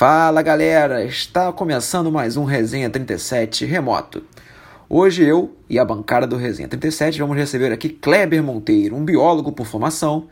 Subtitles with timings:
[0.00, 4.24] Fala galera, está começando mais um Resenha 37 remoto.
[4.88, 9.52] Hoje eu e a bancada do Resenha 37 vamos receber aqui Kleber Monteiro, um biólogo
[9.52, 10.26] por formação,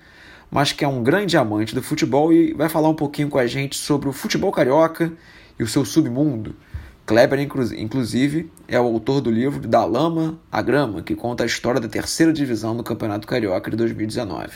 [0.51, 3.47] mas que é um grande amante do futebol e vai falar um pouquinho com a
[3.47, 5.13] gente sobre o futebol carioca
[5.59, 6.57] e o seu submundo.
[7.05, 11.79] Kleber, inclusive, é o autor do livro Da Lama à Grama, que conta a história
[11.79, 14.49] da terceira divisão do Campeonato Carioca de 2019.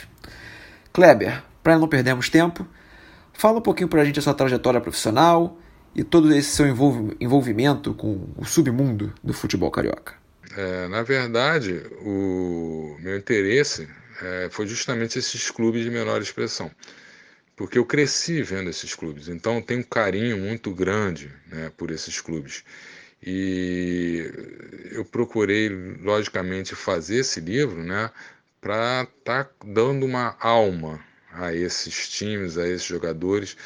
[0.91, 2.67] Kleber, para não perdermos tempo,
[3.33, 5.59] Fala um pouquinho para a gente a sua trajetória profissional
[5.95, 6.65] e todo esse seu
[7.19, 10.13] envolvimento com o submundo do futebol carioca.
[10.55, 13.87] É, na verdade, o meu interesse
[14.21, 16.69] é, foi justamente esses clubes de menor expressão,
[17.55, 22.21] porque eu cresci vendo esses clubes, então tenho um carinho muito grande né, por esses
[22.21, 22.63] clubes.
[23.25, 24.29] E
[24.91, 25.69] eu procurei,
[26.01, 28.11] logicamente, fazer esse livro né,
[28.59, 30.99] para estar tá dando uma alma
[31.33, 33.57] a esses times, a esses jogadores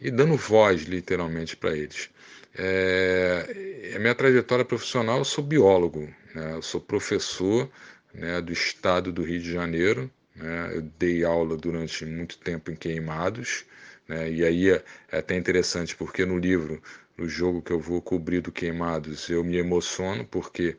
[0.00, 2.10] e dando voz literalmente para eles.
[2.56, 6.52] É, a minha trajetória profissional, eu sou biólogo, né?
[6.54, 7.68] eu sou professor
[8.12, 10.72] né, do estado do Rio de Janeiro, né?
[10.74, 13.64] eu dei aula durante muito tempo em Queimados,
[14.06, 14.30] né?
[14.30, 16.80] e aí é, é até interessante porque no livro,
[17.16, 20.76] no jogo que eu vou cobrir do Queimados, eu me emociono porque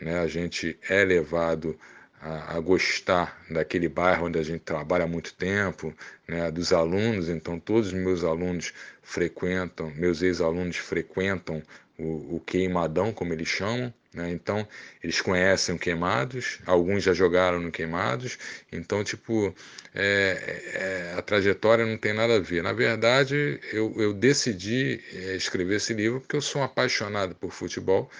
[0.00, 1.78] né, a gente é levado
[2.20, 5.94] a, a, gostar daquele bairro onde a gente trabalha há muito tempo,
[6.26, 7.28] né, dos alunos.
[7.28, 11.62] Então, todos os meus alunos frequentam, meus ex-alunos frequentam
[11.98, 13.92] o, o, Queimadão, como eles chamam.
[14.12, 14.30] Né?
[14.30, 14.66] Então,
[15.02, 18.38] eles conhecem o Queimados, alguns já jogaram no Queimados.
[18.72, 19.54] Então, tipo,
[19.94, 22.62] é, é, a trajetória não tem nada a ver.
[22.62, 27.52] Na verdade, eu, eu decidi é, escrever esse livro porque eu sou um apaixonado por
[27.52, 28.10] futebol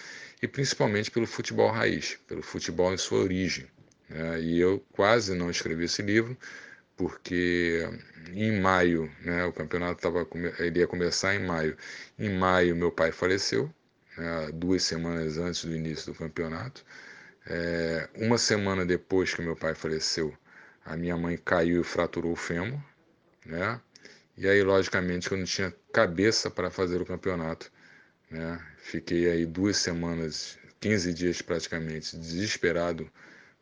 [0.43, 3.67] e principalmente pelo futebol raiz, pelo futebol em sua origem.
[4.09, 4.41] Né?
[4.41, 6.37] E eu quase não escrevi esse livro,
[6.97, 7.89] porque
[8.33, 10.27] em maio, né, o campeonato tava,
[10.59, 11.77] ele ia começar em maio.
[12.19, 13.73] Em maio, meu pai faleceu,
[14.17, 16.85] né, duas semanas antes do início do campeonato.
[17.47, 20.37] É, uma semana depois que meu pai faleceu,
[20.85, 22.81] a minha mãe caiu e fraturou o fêmur,
[23.47, 23.81] né?
[24.37, 27.71] E aí, logicamente, eu não tinha cabeça para fazer o campeonato,
[28.31, 28.61] né?
[28.79, 33.11] Fiquei aí duas semanas, 15 dias praticamente, desesperado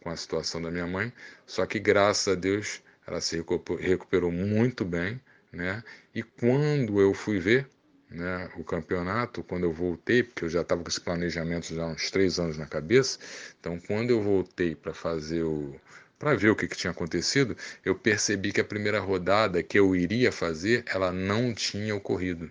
[0.07, 1.13] com a situação da minha mãe,
[1.45, 3.45] só que graças a Deus ela se
[3.81, 5.21] recuperou muito bem,
[5.53, 5.83] né?
[6.15, 7.69] E quando eu fui ver
[8.09, 11.89] né, o campeonato, quando eu voltei, porque eu já estava com esse planejamento já há
[11.89, 13.19] uns três anos na cabeça,
[13.59, 15.75] então quando eu voltei para fazer o
[16.21, 19.95] para ver o que, que tinha acontecido, eu percebi que a primeira rodada que eu
[19.95, 22.51] iria fazer, ela não tinha ocorrido.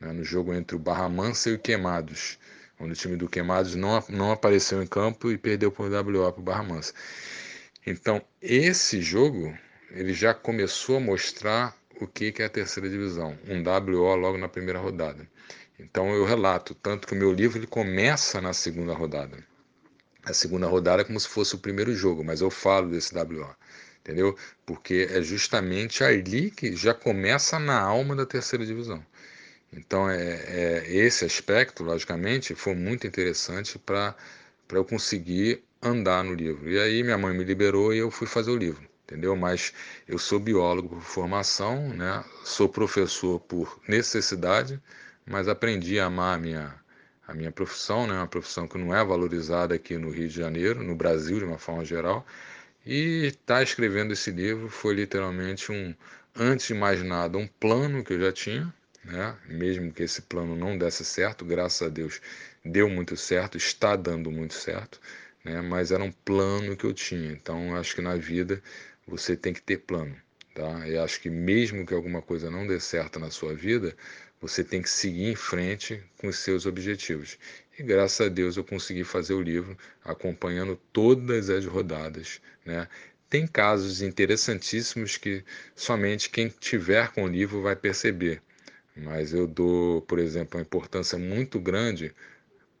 [0.00, 2.38] Né, no jogo entre o Barra Mansa e o Queimados
[2.80, 6.40] onde o time do Queimados não, não apareceu em campo e perdeu por WO para
[6.40, 6.92] o Barra Mansa.
[7.86, 9.56] Então, esse jogo
[9.90, 14.48] ele já começou a mostrar o que é a terceira divisão, um WO logo na
[14.48, 15.28] primeira rodada.
[15.78, 19.38] Então eu relato, tanto que o meu livro ele começa na segunda rodada.
[20.24, 23.54] A segunda rodada é como se fosse o primeiro jogo, mas eu falo desse WO,
[24.00, 24.36] entendeu?
[24.66, 29.04] Porque é justamente ali que já começa na alma da terceira divisão.
[29.72, 34.14] Então, é, é, esse aspecto, logicamente, foi muito interessante para
[34.72, 36.70] eu conseguir andar no livro.
[36.70, 39.36] E aí minha mãe me liberou e eu fui fazer o livro, entendeu?
[39.36, 39.72] Mas
[40.06, 42.24] eu sou biólogo por formação, né?
[42.44, 44.80] sou professor por necessidade,
[45.26, 46.74] mas aprendi a amar a minha,
[47.26, 48.14] a minha profissão, né?
[48.14, 51.58] uma profissão que não é valorizada aqui no Rio de Janeiro, no Brasil de uma
[51.58, 52.26] forma geral.
[52.86, 55.94] E estar tá escrevendo esse livro foi literalmente um,
[56.34, 58.72] antes de mais nada, um plano que eu já tinha,
[59.08, 59.36] né?
[59.46, 62.20] mesmo que esse plano não desse certo, graças a Deus
[62.64, 65.00] deu muito certo, está dando muito certo,
[65.42, 65.60] né?
[65.62, 67.32] mas era um plano que eu tinha.
[67.32, 68.62] Então, acho que na vida
[69.06, 70.14] você tem que ter plano.
[70.54, 70.86] Tá?
[70.86, 73.96] E acho que mesmo que alguma coisa não dê certo na sua vida,
[74.40, 77.38] você tem que seguir em frente com os seus objetivos.
[77.78, 82.40] E graças a Deus eu consegui fazer o livro acompanhando todas as rodadas.
[82.64, 82.86] Né?
[83.30, 85.44] Tem casos interessantíssimos que
[85.74, 88.42] somente quem tiver com o livro vai perceber
[88.98, 92.14] mas eu dou, por exemplo, uma importância muito grande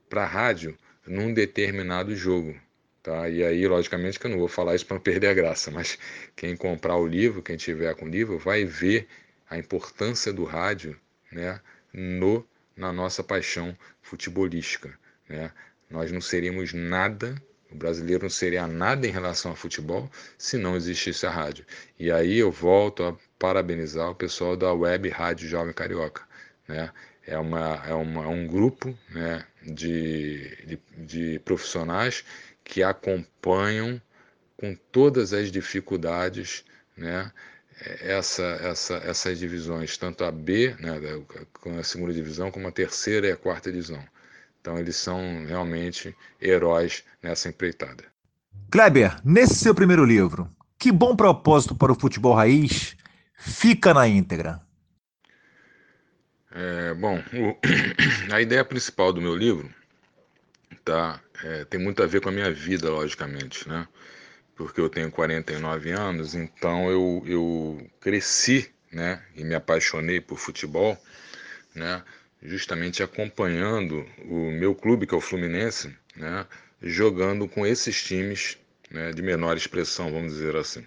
[0.08, 0.76] para a rádio
[1.06, 2.54] num determinado jogo.
[3.02, 3.28] Tá?
[3.28, 5.98] E aí, logicamente, que eu não vou falar isso para não perder a graça, mas
[6.36, 9.06] quem comprar o livro, quem tiver com o livro, vai ver
[9.48, 10.98] a importância do rádio
[11.32, 11.60] né,
[11.92, 12.46] no,
[12.76, 14.98] na nossa paixão futebolística.
[15.28, 15.50] Né?
[15.88, 17.40] Nós não seríamos nada
[17.70, 21.66] o brasileiro não seria nada em relação ao futebol se não existisse a rádio.
[21.98, 26.22] E aí eu volto a parabenizar o pessoal da Web Rádio Jovem Carioca.
[26.66, 26.90] Né?
[27.26, 32.24] É, uma, é, uma, é um grupo né, de, de, de profissionais
[32.64, 34.00] que acompanham
[34.56, 36.64] com todas as dificuldades
[36.96, 37.30] né,
[38.00, 41.00] essa, essa, essas divisões, tanto a B, né,
[41.78, 44.02] a segunda divisão, como a terceira e a quarta divisão.
[44.60, 48.04] Então eles são realmente heróis nessa empreitada.
[48.70, 52.96] Kleber, nesse seu primeiro livro, que bom propósito para o futebol raiz
[53.38, 54.60] fica na íntegra.
[56.50, 57.56] É, bom, o,
[58.34, 59.72] a ideia principal do meu livro
[60.84, 63.86] tá, é, tem muito a ver com a minha vida, logicamente, né?
[64.56, 69.22] Porque eu tenho 49 anos, então eu, eu cresci, né?
[69.36, 70.98] E me apaixonei por futebol,
[71.74, 72.02] né?
[72.42, 76.46] Justamente acompanhando o meu clube, que é o Fluminense, né?
[76.82, 78.58] Jogando com esses times
[78.90, 80.86] né, de menor expressão, vamos dizer assim.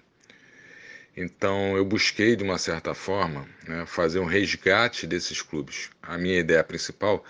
[1.16, 5.90] Então eu busquei, de uma certa forma, né, fazer um resgate desses clubes.
[6.02, 7.24] A minha ideia principal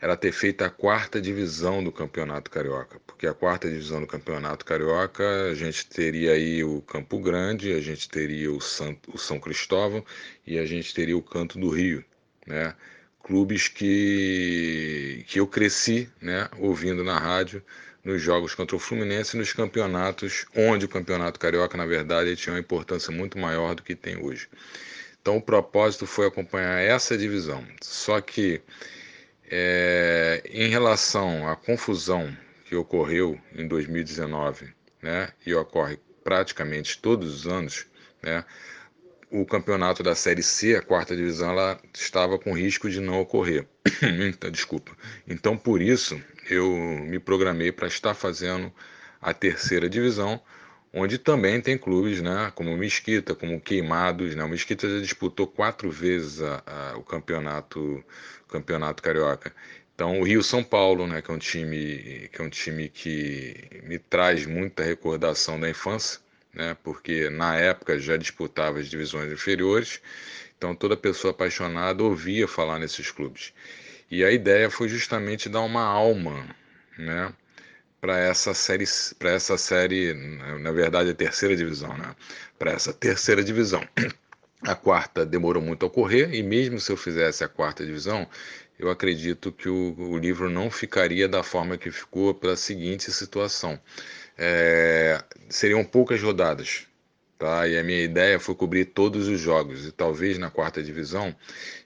[0.00, 4.64] era ter feito a quarta divisão do Campeonato Carioca, porque a quarta divisão do Campeonato
[4.64, 9.38] Carioca a gente teria aí o Campo Grande, a gente teria o, Santo, o São
[9.38, 10.02] Cristóvão
[10.46, 12.02] e a gente teria o Canto do Rio,
[12.46, 12.74] né?
[13.22, 17.62] Clubes que, que eu cresci, né, ouvindo na rádio
[18.04, 22.54] nos jogos contra o Fluminense e nos campeonatos, onde o Campeonato Carioca, na verdade, tinha
[22.54, 24.48] uma importância muito maior do que tem hoje.
[25.20, 27.64] Então, o propósito foi acompanhar essa divisão.
[27.82, 28.62] Só que,
[29.50, 37.46] é, em relação à confusão que ocorreu em 2019, né, e ocorre praticamente todos os
[37.46, 37.86] anos,
[38.22, 38.44] né,
[39.30, 43.66] o campeonato da Série C, a quarta divisão, ela estava com risco de não ocorrer.
[44.28, 44.96] então, desculpa.
[45.26, 46.20] Então, por isso,
[46.54, 48.72] eu me programei para estar fazendo
[49.20, 50.40] a terceira divisão,
[50.92, 54.34] onde também tem clubes, né, como Mesquita, como Queimados.
[54.34, 54.42] Né?
[54.44, 58.04] O Mesquita já disputou quatro vezes a, a, o campeonato,
[58.48, 59.54] campeonato carioca.
[59.94, 63.82] Então, o Rio São Paulo, né, que é um time que é um time que
[63.82, 66.20] me traz muita recordação da infância,
[66.54, 70.00] né, porque na época já disputava as divisões inferiores.
[70.56, 73.52] Então, toda pessoa apaixonada ouvia falar nesses clubes.
[74.10, 76.44] E a ideia foi justamente dar uma alma,
[76.98, 77.32] né,
[78.00, 78.84] para essa série,
[79.18, 80.14] para essa série,
[80.60, 82.14] na verdade a terceira divisão, né,
[82.58, 83.86] para essa terceira divisão.
[84.62, 88.28] A quarta demorou muito a ocorrer e mesmo se eu fizesse a quarta divisão,
[88.78, 93.80] eu acredito que o, o livro não ficaria da forma que ficou pela seguinte situação.
[94.36, 96.86] É, seriam poucas rodadas,
[97.40, 97.66] Tá?
[97.66, 101.34] E a minha ideia foi cobrir todos os jogos e talvez na quarta divisão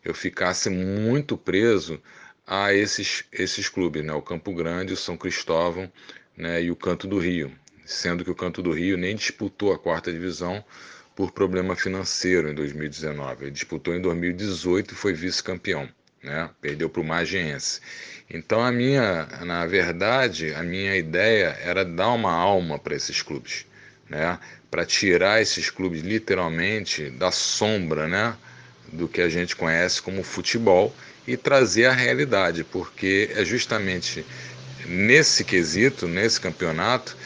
[0.04, 2.02] eu ficasse muito preso
[2.44, 4.12] a esses, esses clubes, né?
[4.12, 5.88] o Campo Grande, o São Cristóvão
[6.36, 6.60] né?
[6.60, 7.52] e o Canto do Rio,
[7.86, 10.64] sendo que o Canto do Rio nem disputou a quarta divisão
[11.14, 13.44] por problema financeiro em 2019.
[13.44, 15.88] Ele disputou em 2018 e foi vice-campeão,
[16.20, 16.50] né?
[16.60, 17.80] perdeu para o Magiense.
[18.28, 23.66] Então a minha, na verdade, a minha ideia era dar uma alma para esses clubes
[24.08, 24.38] né,
[24.74, 28.34] para tirar esses clubes literalmente da sombra né,
[28.92, 30.92] do que a gente conhece como futebol
[31.28, 34.26] e trazer a realidade, porque é justamente
[34.84, 37.16] nesse quesito, nesse campeonato,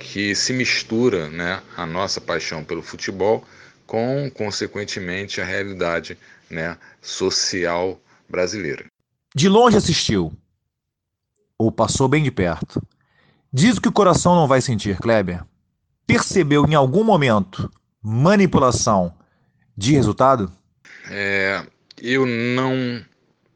[0.00, 3.46] que se mistura né, a nossa paixão pelo futebol
[3.86, 6.18] com, consequentemente, a realidade
[6.50, 8.84] né, social brasileira.
[9.32, 10.36] De longe assistiu,
[11.56, 12.82] ou passou bem de perto.
[13.52, 15.44] Diz o que o coração não vai sentir, Kleber
[16.06, 17.70] percebeu em algum momento
[18.02, 19.14] manipulação
[19.76, 20.52] de resultado?
[21.10, 21.64] É,
[22.00, 23.04] eu não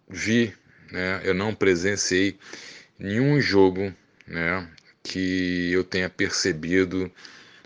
[0.08, 0.52] vi,
[0.90, 2.38] né, eu não presenciei
[2.98, 3.92] nenhum jogo
[4.26, 4.68] né,
[5.02, 7.10] que eu tenha percebido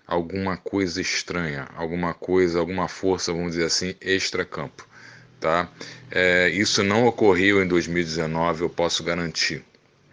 [0.07, 4.87] alguma coisa estranha, alguma coisa, alguma força, vamos dizer assim, extra-campo.
[5.41, 5.69] Tá?
[6.11, 9.63] É, isso não ocorreu em 2019, eu posso garantir.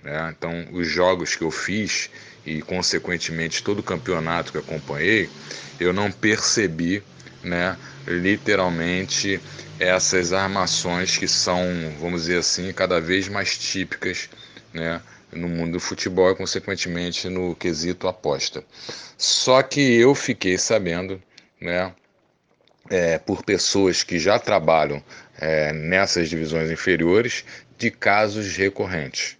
[0.04, 0.34] Né?
[0.38, 2.10] Então, os jogos que eu fiz
[2.46, 5.30] e, consequentemente, todo o campeonato que acompanhei,
[5.80, 7.04] eu não percebi,
[7.44, 9.40] né, literalmente,
[9.80, 11.64] essas armações que são,
[12.00, 14.30] vamos dizer assim, cada vez mais típicas
[14.74, 18.64] né, no mundo do futebol e, consequentemente, no quesito aposta.
[19.18, 21.22] Só que eu fiquei sabendo,
[21.60, 21.94] né,
[22.90, 25.04] é, por pessoas que já trabalham
[25.40, 27.46] é, nessas divisões inferiores,
[27.78, 29.38] de casos recorrentes.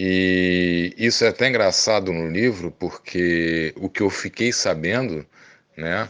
[0.00, 5.26] E isso é até engraçado no livro, porque o que eu fiquei sabendo,
[5.76, 6.08] né,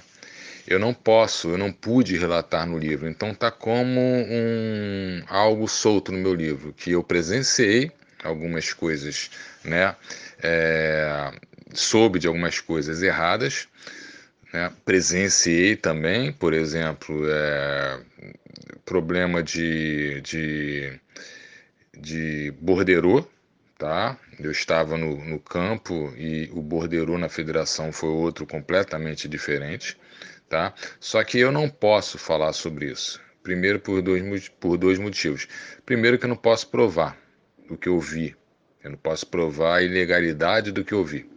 [0.66, 3.08] eu não posso, eu não pude relatar no livro.
[3.08, 7.90] Então tá como um algo solto no meu livro, que eu presenciei
[8.22, 9.30] algumas coisas,
[9.64, 9.96] né,
[10.42, 11.32] é,
[11.72, 13.68] soube de algumas coisas erradas,
[14.52, 18.00] né, presenciei também, por exemplo, é,
[18.84, 20.92] problema de, de,
[21.98, 22.52] de
[23.78, 24.18] tá?
[24.40, 29.96] Eu estava no, no campo e o borderô na federação foi outro completamente diferente,
[30.48, 30.74] tá?
[30.98, 33.20] Só que eu não posso falar sobre isso.
[33.42, 35.46] Primeiro por dois, por dois motivos.
[35.86, 37.16] Primeiro que eu não posso provar
[37.70, 38.36] o que eu vi.
[38.82, 41.30] Eu não posso provar a ilegalidade do que eu vi.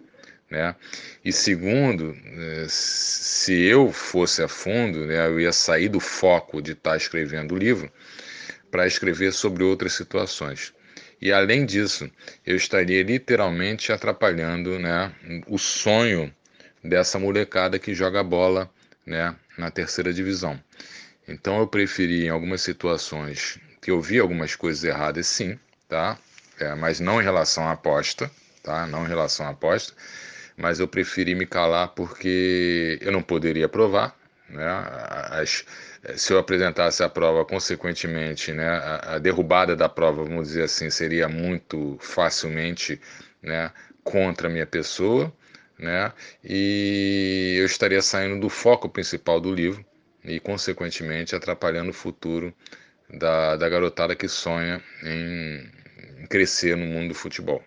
[0.49, 0.75] Né?
[1.23, 6.73] E segundo, eh, se eu fosse a fundo, né, eu ia sair do foco de
[6.73, 7.89] estar escrevendo o livro
[8.69, 10.73] para escrever sobre outras situações.
[11.21, 12.09] E além disso,
[12.45, 15.13] eu estaria literalmente atrapalhando né,
[15.47, 16.33] o sonho
[16.83, 18.69] dessa molecada que joga bola
[19.05, 20.59] né, na terceira divisão.
[21.27, 26.17] Então eu preferi em algumas situações que eu vi algumas coisas erradas sim, tá?
[26.59, 28.29] É, mas não em relação à aposta,
[28.63, 28.87] tá?
[28.87, 29.93] Não em relação à aposta,
[30.57, 34.15] mas eu preferi me calar porque eu não poderia provar,
[34.49, 34.67] né?
[35.31, 35.63] As,
[36.15, 40.89] se eu apresentasse a prova, consequentemente, né, a, a, derrubada da prova, vamos dizer assim,
[40.89, 42.99] seria muito facilmente
[43.41, 43.71] né,
[44.03, 45.31] contra a minha pessoa,
[45.77, 46.11] né,
[46.43, 49.85] e eu estaria saindo do foco principal do livro
[50.23, 52.53] e, consequentemente, atrapalhando o futuro
[53.09, 55.69] da, da garotada que sonha em,
[56.21, 57.63] em crescer no mundo do futebol.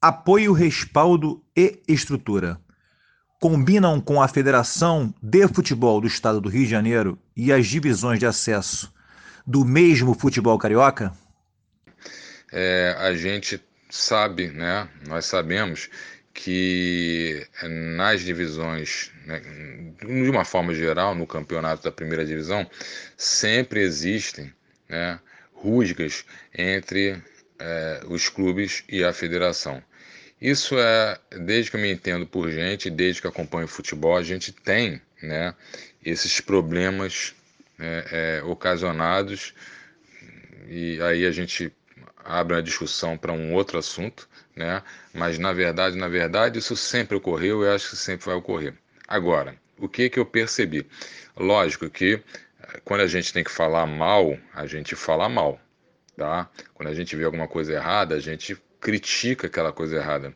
[0.00, 2.60] Apoio, respaldo e estrutura
[3.40, 8.18] combinam com a Federação de Futebol do Estado do Rio de Janeiro e as divisões
[8.18, 8.92] de acesso
[9.46, 11.12] do mesmo futebol carioca?
[12.52, 14.88] É, a gente sabe, né?
[15.06, 15.88] Nós sabemos
[16.34, 19.40] que nas divisões, né,
[20.00, 22.68] de uma forma geral, no campeonato da primeira divisão,
[23.16, 24.52] sempre existem
[24.88, 25.18] né,
[25.52, 26.24] rusgas
[26.56, 27.20] entre
[27.58, 29.82] é, os clubes e a federação.
[30.40, 34.52] Isso é, desde que eu me entendo por gente, desde que acompanho futebol, a gente
[34.52, 35.54] tem né,
[36.04, 37.34] esses problemas
[37.76, 39.52] né, é, ocasionados,
[40.68, 41.72] e aí a gente
[42.24, 44.82] abre uma discussão para um outro assunto, né?
[45.14, 48.74] Mas na verdade, na verdade, isso sempre ocorreu e acho que sempre vai ocorrer.
[49.06, 50.86] Agora, o que que eu percebi?
[51.36, 52.14] Lógico que
[52.60, 55.58] eh, quando a gente tem que falar mal, a gente fala mal,
[56.16, 56.50] tá?
[56.74, 60.34] Quando a gente vê alguma coisa errada, a gente critica aquela coisa errada.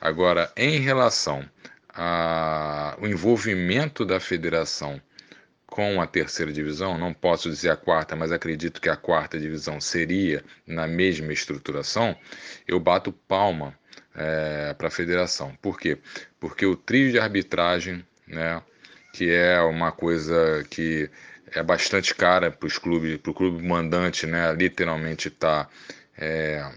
[0.00, 1.48] Agora, em relação
[1.94, 5.00] ao envolvimento da federação
[5.66, 9.80] com a terceira divisão, não posso dizer a quarta, mas acredito que a quarta divisão
[9.80, 12.14] seria na mesma estruturação,
[12.68, 13.74] eu bato palma
[14.14, 15.56] é, para a federação.
[15.62, 15.96] Por quê?
[16.38, 18.62] Porque o trio de arbitragem, né,
[19.14, 21.08] que é uma coisa que
[21.54, 25.68] é bastante cara para os clubes, para o clube mandante, né, literalmente está
[26.18, 26.70] é,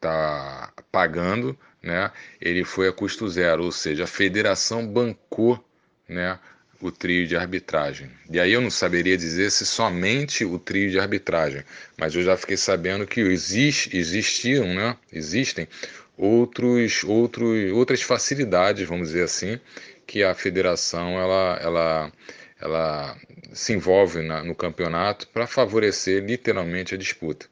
[0.00, 5.62] tá pagando, né, ele foi a custo zero, ou seja, a federação bancou,
[6.08, 6.38] né,
[6.80, 8.10] o trio de arbitragem.
[8.30, 11.62] E aí eu não saberia dizer se somente o trio de arbitragem,
[11.98, 15.68] mas eu já fiquei sabendo que existe, existiam, né, existem
[16.16, 19.60] outros, outros, outras facilidades, vamos dizer assim,
[20.06, 22.12] que a federação ela, ela,
[22.60, 23.16] ela
[23.52, 27.46] se envolve na, no campeonato para favorecer literalmente a disputa.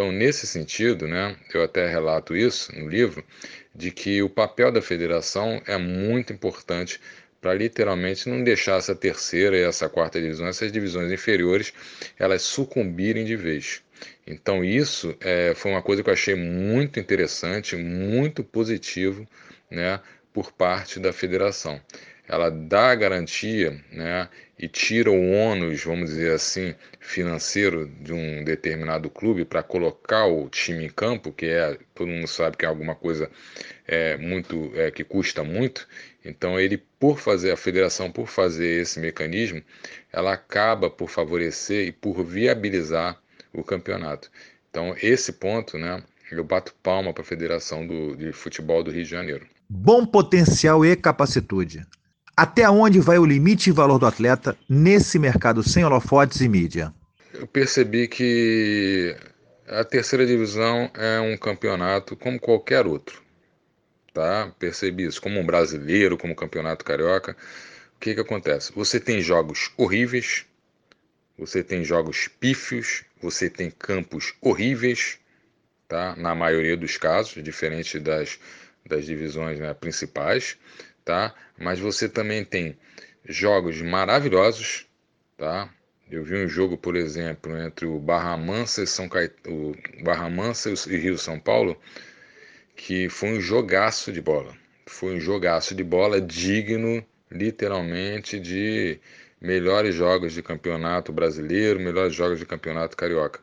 [0.00, 3.22] Então, nesse sentido, né, eu até relato isso no livro,
[3.74, 6.98] de que o papel da federação é muito importante
[7.38, 11.74] para literalmente não deixar essa terceira e essa quarta divisão, essas divisões inferiores,
[12.18, 13.82] elas sucumbirem de vez.
[14.26, 19.28] Então isso é, foi uma coisa que eu achei muito interessante, muito positivo,
[19.70, 20.00] né,
[20.32, 21.78] por parte da federação
[22.30, 29.10] ela dá garantia né, e tira o ônus, vamos dizer assim, financeiro de um determinado
[29.10, 32.94] clube para colocar o time em campo, que é todo mundo sabe que é alguma
[32.94, 33.28] coisa
[33.84, 35.88] é, muito é, que custa muito.
[36.24, 39.60] Então ele, por fazer a federação, por fazer esse mecanismo,
[40.12, 43.20] ela acaba por favorecer e por viabilizar
[43.52, 44.30] o campeonato.
[44.70, 49.02] Então esse ponto, né, eu bato palma para a Federação do, de Futebol do Rio
[49.02, 49.48] de Janeiro.
[49.68, 51.84] Bom potencial e capacitude.
[52.40, 56.90] Até onde vai o limite e valor do atleta nesse mercado sem holofotes e mídia?
[57.34, 59.14] Eu percebi que
[59.68, 63.20] a terceira divisão é um campeonato como qualquer outro.
[64.14, 64.50] Tá?
[64.58, 67.32] Percebi isso como um brasileiro, como campeonato carioca.
[67.96, 68.72] O que, que acontece?
[68.74, 70.46] Você tem jogos horríveis,
[71.36, 75.18] você tem jogos pífios, você tem campos horríveis,
[75.86, 76.16] tá?
[76.16, 78.38] na maioria dos casos, diferente das,
[78.88, 80.56] das divisões né, principais
[81.04, 81.34] tá?
[81.58, 82.76] Mas você também tem
[83.24, 84.86] jogos maravilhosos,
[85.36, 85.72] tá?
[86.10, 89.08] Eu vi um jogo, por exemplo, entre o Barra Mansa e São
[89.46, 91.76] o Barra Mansa e Rio São Paulo,
[92.74, 94.56] que foi um jogaço de bola.
[94.86, 98.98] Foi um jogaço de bola digno, literalmente, de
[99.40, 103.40] melhores jogos de campeonato brasileiro, melhores jogos de campeonato carioca.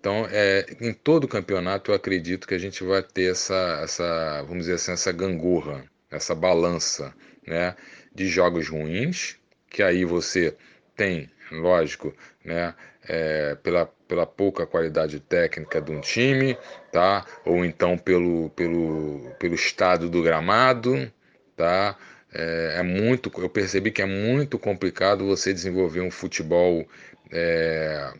[0.00, 4.64] Então, é, em todo campeonato, eu acredito que a gente vai ter essa, essa vamos
[4.64, 7.14] dizer assim, essa gangorra essa balança
[7.46, 7.74] né,
[8.14, 9.36] de jogos ruins,
[9.68, 10.54] que aí você
[10.94, 12.14] tem, lógico,
[12.44, 12.74] né,
[13.08, 16.56] é, pela, pela pouca qualidade técnica de um time,
[16.92, 17.24] tá?
[17.44, 21.10] Ou então pelo, pelo, pelo estado do gramado,
[21.56, 21.96] tá?
[22.32, 26.86] É, é, muito, eu percebi que é muito complicado você desenvolver um futebol
[27.30, 28.12] é,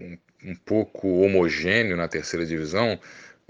[0.00, 0.18] um,
[0.50, 2.98] um pouco homogêneo na terceira divisão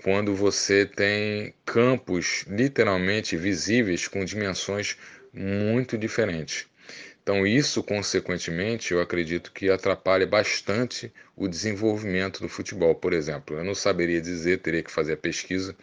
[0.02, 4.96] quando você tem campos literalmente visíveis com dimensões
[5.32, 6.66] muito diferentes.
[7.22, 12.96] Então, isso, consequentemente, eu acredito que atrapalha bastante o desenvolvimento do futebol.
[12.96, 15.76] Por exemplo, eu não saberia dizer, teria que fazer a pesquisa,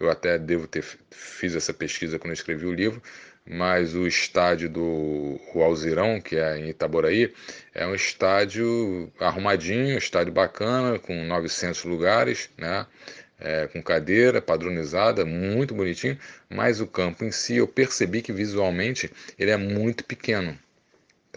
[0.00, 3.02] eu até devo ter fiz essa pesquisa quando escrevi o livro,
[3.44, 7.32] mas o estádio do Alzirão, que é em Itaboraí,
[7.74, 12.86] é um estádio arrumadinho, um estádio bacana, com 900 lugares, né?
[13.38, 19.12] É, com cadeira padronizada, muito bonitinho, mas o campo em si eu percebi que visualmente
[19.38, 20.58] ele é muito pequeno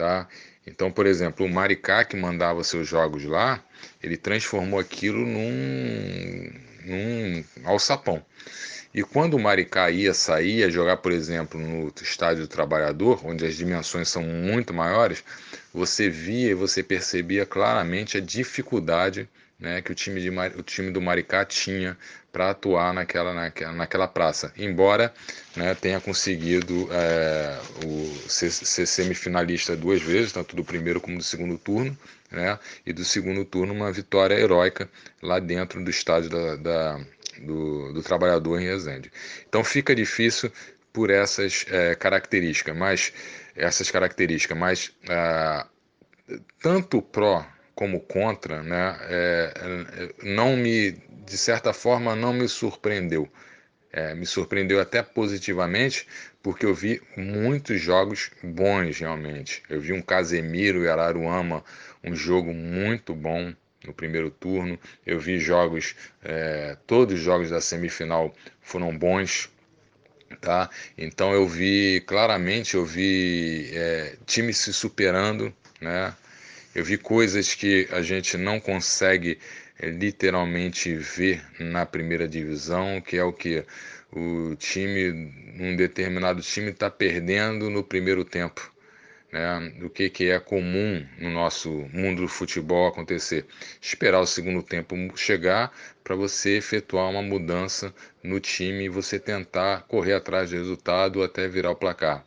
[0.00, 0.26] tá?
[0.66, 3.62] Então, por exemplo, o Maricá que mandava seus jogos lá,
[4.02, 6.50] ele transformou aquilo num,
[6.86, 8.24] num alçapão.
[8.94, 13.44] E quando o Maricá ia sair, ia jogar, por exemplo, no estádio do Trabalhador, onde
[13.44, 15.22] as dimensões são muito maiores,
[15.72, 19.28] você via e você percebia claramente a dificuldade
[19.60, 21.96] né, que o time, de, o time do Maricá tinha
[22.32, 24.52] para atuar naquela, naquela, naquela praça.
[24.56, 25.12] Embora
[25.54, 31.24] né, tenha conseguido é, o, ser, ser, semifinalista duas vezes, tanto do primeiro como do
[31.24, 31.96] segundo turno,
[32.30, 34.88] né, e do segundo turno uma vitória heróica
[35.22, 37.00] lá dentro do estádio da, da
[37.42, 39.12] do, do, Trabalhador em Resende.
[39.48, 40.50] Então fica difícil
[40.92, 43.12] por essas é, características, mas
[43.56, 45.66] essas características, mas ah,
[46.62, 53.28] tanto pró como contra, né, é, é, não me, de certa forma, não me surpreendeu.
[53.92, 56.06] É, me surpreendeu até positivamente,
[56.42, 59.62] porque eu vi muitos jogos bons realmente.
[59.68, 61.64] Eu vi um Casemiro e Araruama,
[62.04, 63.52] um jogo muito bom
[63.84, 64.78] no primeiro turno.
[65.04, 69.50] Eu vi jogos, é, todos os jogos da semifinal foram bons,
[70.40, 70.70] tá?
[70.96, 76.14] Então eu vi claramente, eu vi é, times se superando, né?
[76.72, 79.38] Eu vi coisas que a gente não consegue
[79.76, 83.64] é, literalmente ver na primeira divisão, que é o que
[84.12, 88.72] o time, um determinado time está perdendo no primeiro tempo.
[89.32, 93.46] Né, do que, que é comum no nosso mundo do futebol acontecer.
[93.80, 99.82] Esperar o segundo tempo chegar para você efetuar uma mudança no time e você tentar
[99.82, 102.26] correr atrás do resultado até virar o placar.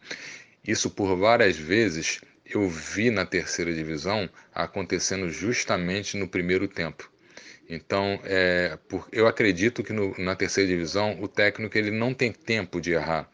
[0.66, 2.22] Isso por várias vezes
[2.58, 7.10] eu vi na terceira divisão acontecendo justamente no primeiro tempo.
[7.70, 12.32] Então, é, por, eu acredito que no, na terceira divisão o técnico ele não tem
[12.32, 13.30] tempo de errar.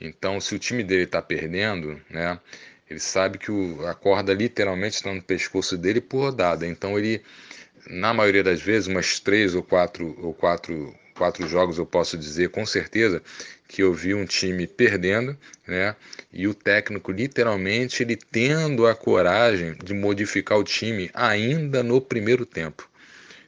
[0.00, 2.38] Então, se o time dele está perdendo, né,
[2.88, 6.66] ele sabe que o, a corda literalmente está no pescoço dele por rodada.
[6.66, 7.22] Então, ele,
[7.88, 12.50] na maioria das vezes, umas três ou quatro ou quatro, quatro jogos, eu posso dizer
[12.50, 13.20] com certeza
[13.66, 15.94] que eu vi um time perdendo, né?
[16.32, 22.46] E o técnico literalmente ele tendo a coragem de modificar o time ainda no primeiro
[22.46, 22.88] tempo.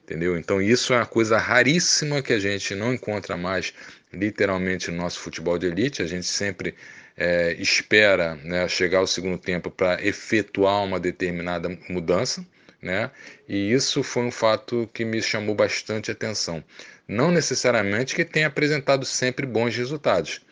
[0.03, 0.37] Entendeu?
[0.37, 3.73] Então isso é uma coisa raríssima que a gente não encontra mais
[4.13, 6.03] literalmente no nosso futebol de elite.
[6.03, 6.75] A gente sempre
[7.17, 12.45] é, espera né, chegar ao segundo tempo para efetuar uma determinada mudança,
[12.83, 13.11] né?
[13.49, 16.65] E isso foi um fato que me chamou bastante atenção.
[17.11, 20.43] Não necessariamente que tenha apresentado sempre bons resultados,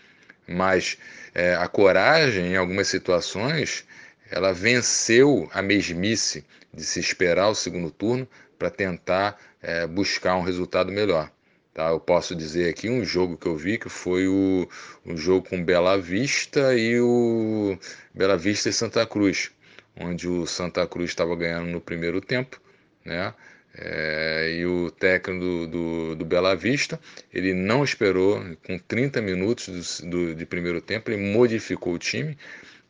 [0.45, 0.99] mas
[1.33, 3.87] é, a coragem, em algumas situações,
[4.29, 6.45] ela venceu a mesmice
[6.75, 11.31] de se esperar o segundo turno para tentar é, buscar um resultado melhor.
[11.73, 11.91] Tá?
[11.91, 14.69] Eu posso dizer aqui um jogo que eu vi que foi o,
[15.05, 17.79] o jogo com Bela Vista e o
[18.13, 19.53] Bela Vista e Santa Cruz,
[19.97, 22.61] onde o Santa Cruz estava ganhando no primeiro tempo,
[23.05, 23.33] né?
[23.75, 26.99] É, e o técnico do, do, do, Bela Vista,
[27.33, 32.37] ele não esperou, com 30 minutos do, do, de primeiro tempo, ele modificou o time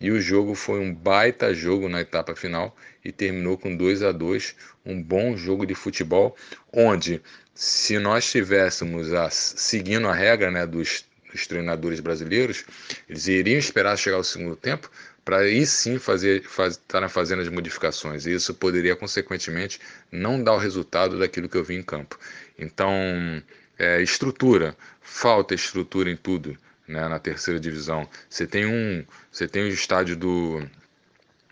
[0.01, 4.13] e o jogo foi um baita jogo na etapa final e terminou com 2 a
[4.13, 4.55] 2
[4.87, 6.37] um bom jogo de futebol,
[6.73, 7.21] onde
[7.55, 12.65] se nós tivéssemos a, seguindo a regra né, dos, dos treinadores brasileiros,
[13.09, 14.91] eles iriam esperar chegar ao segundo tempo
[15.29, 18.25] para aí sim fazer faz, estar fazendo as modificações.
[18.25, 19.79] E isso poderia, consequentemente,
[20.11, 22.19] não dar o resultado daquilo que eu vi em campo.
[22.59, 22.91] Então,
[23.79, 26.57] é, estrutura, falta estrutura em tudo
[26.89, 28.09] né, na terceira divisão.
[28.27, 30.67] Você tem um, você tem o estádio do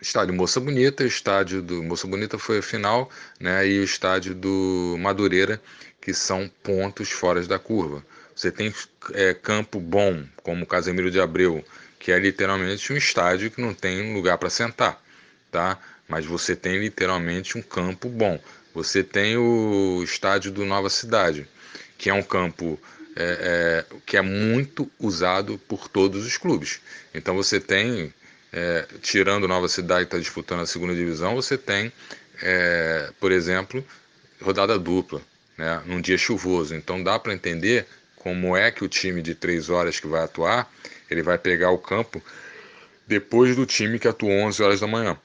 [0.01, 4.97] estádio Moça Bonita, estádio do Moça Bonita foi a final, né, e o estádio do
[4.99, 5.61] Madureira,
[6.01, 8.03] que são pontos fora da curva.
[8.35, 8.73] Você tem
[9.13, 11.63] é, campo bom, como Casemiro de Abreu,
[11.99, 15.03] que é literalmente um estádio que não tem lugar para sentar,
[15.51, 15.79] tá?
[16.09, 18.41] mas você tem literalmente um campo bom.
[18.75, 21.49] Você tem o estádio do Nova Cidade,
[21.99, 22.79] que é um campo
[23.17, 26.81] é, é, que é muito usado por todos os clubes.
[27.15, 28.13] Então você tem,
[28.53, 31.91] é, tirando Nova Cidade que está disputando a segunda divisão, você tem,
[32.43, 33.85] é, por exemplo,
[34.41, 35.23] rodada dupla,
[35.57, 36.75] né, num dia chuvoso.
[36.75, 40.71] Então dá para entender como é que o time de três horas que vai atuar,
[41.11, 42.23] ele vai pegar o campo
[43.07, 45.19] depois do time que atuou 11 horas da manhã.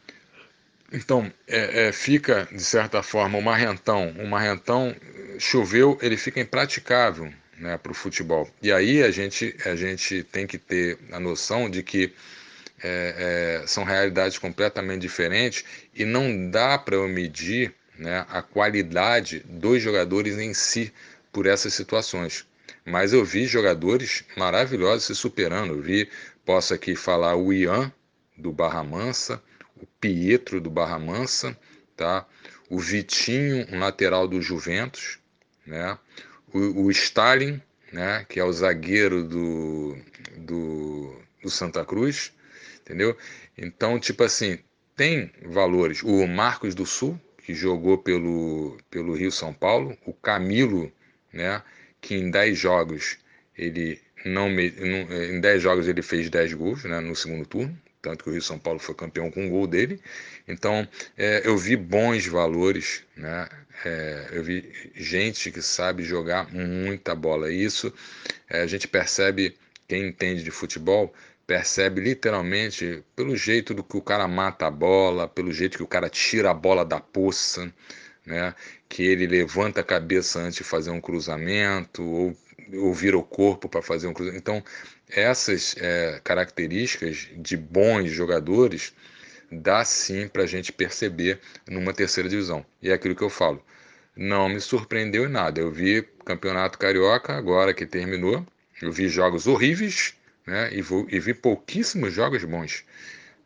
[0.91, 4.13] Então, é, é, fica, de certa forma, o marrentão.
[4.19, 4.95] O marrentão
[5.39, 8.49] choveu, ele fica impraticável né, para o futebol.
[8.61, 12.13] E aí a gente, a gente tem que ter a noção de que
[12.83, 15.63] é, é, são realidades completamente diferentes
[15.95, 20.91] e não dá para eu medir né, a qualidade dos jogadores em si
[21.31, 22.45] por essas situações.
[22.85, 25.73] Mas eu vi jogadores maravilhosos se superando.
[25.73, 26.09] Eu vi,
[26.45, 27.91] posso aqui falar o Ian,
[28.37, 29.41] do Barra Mansa,
[29.81, 31.57] o Pietro do Barra Mansa,
[31.95, 32.25] tá?
[32.69, 35.19] o Vitinho, um lateral do Juventus,
[35.65, 35.97] né?
[36.53, 38.25] o, o Stalin, né?
[38.27, 39.97] que é o zagueiro do,
[40.37, 42.33] do, do Santa Cruz,
[42.81, 43.15] entendeu?
[43.57, 44.57] Então, tipo assim,
[44.95, 46.01] tem valores.
[46.01, 50.91] O Marcos do Sul, que jogou pelo, pelo Rio São Paulo, o Camilo,
[51.33, 51.61] né?
[52.01, 53.17] Que em 10 jogos
[53.57, 58.29] ele não em 10 jogos ele fez 10 gols né, no segundo turno, tanto que
[58.29, 60.01] o Rio São Paulo foi campeão com um gol dele.
[60.47, 63.47] Então, é, eu vi bons valores, né?
[63.85, 67.51] É, eu vi gente que sabe jogar muita bola.
[67.51, 67.93] E isso
[68.49, 69.55] é, a gente percebe,
[69.87, 71.13] quem entende de futebol,
[71.45, 75.87] percebe literalmente pelo jeito do que o cara mata a bola, pelo jeito que o
[75.87, 77.71] cara tira a bola da poça,
[78.25, 78.53] né?
[78.87, 82.37] que ele levanta a cabeça antes de fazer um cruzamento, ou,
[82.73, 84.41] ou vira o corpo para fazer um cruzamento.
[84.41, 84.63] Então,
[85.09, 88.93] essas é, características de bons jogadores
[89.51, 92.65] dá sim para a gente perceber numa terceira divisão.
[92.81, 93.63] E é aquilo que eu falo.
[94.15, 95.59] Não me surpreendeu em nada.
[95.59, 98.45] Eu vi campeonato carioca agora que terminou.
[98.81, 100.69] Eu vi jogos horríveis né?
[100.73, 102.83] e, vou, e vi pouquíssimos jogos bons.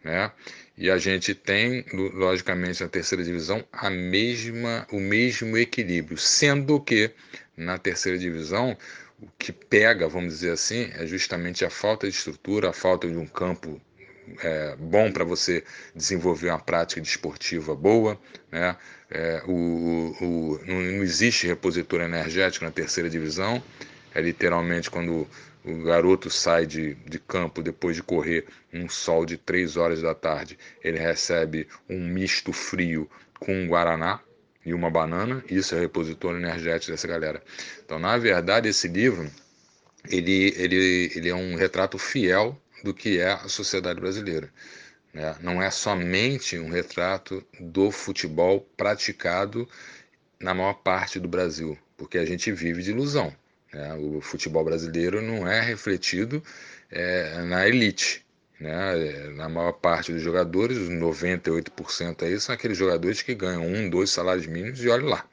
[0.04, 0.32] Né?
[0.78, 7.12] E a gente tem, logicamente, na terceira divisão, a mesma, o mesmo equilíbrio, sendo que
[7.56, 8.78] na terceira divisão
[9.22, 13.16] o que pega, vamos dizer assim, é justamente a falta de estrutura, a falta de
[13.16, 13.82] um campo
[14.40, 15.64] é, bom para você
[15.96, 18.20] desenvolver uma prática desportiva boa.
[18.52, 18.76] Né?
[19.10, 23.64] É, o, o, não, não existe repositor energético na terceira divisão.
[24.14, 25.28] É literalmente quando
[25.66, 30.14] o garoto sai de, de campo depois de correr um sol de 3 horas da
[30.14, 34.20] tarde, ele recebe um misto frio com um guaraná
[34.66, 35.44] e uma banana.
[35.50, 37.42] Isso é o repositor energético dessa galera.
[37.84, 39.30] Então, na verdade, esse livro
[40.10, 44.50] ele, ele, ele é um retrato fiel do que é a sociedade brasileira.
[45.14, 45.36] Né?
[45.42, 49.68] Não é somente um retrato do futebol praticado
[50.40, 53.36] na maior parte do Brasil, porque a gente vive de ilusão.
[53.76, 53.94] Né?
[53.96, 56.42] O futebol brasileiro não é refletido
[56.90, 58.26] é, na elite.
[58.60, 59.34] Né?
[59.36, 64.10] Na maior parte dos jogadores, os 98% aí são aqueles jogadores que ganham um, dois
[64.10, 65.26] salários mínimos e olha lá.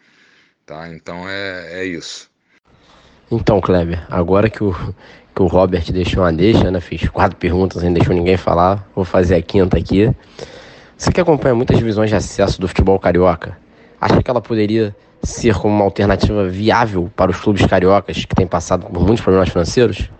[0.67, 0.89] Tá?
[0.89, 2.29] Então é, é isso.
[3.31, 4.75] Então, Kleber, agora que o,
[5.35, 6.81] que o Robert deixou uma deixa, né?
[6.81, 8.87] Fiz quatro perguntas, não deixou ninguém falar.
[8.95, 10.11] Vou fazer a quinta aqui.
[10.97, 13.57] Você que acompanha muitas divisões de acesso do futebol carioca,
[14.01, 18.47] acha que ela poderia ser como uma alternativa viável para os clubes cariocas que têm
[18.47, 20.11] passado por muitos problemas financeiros?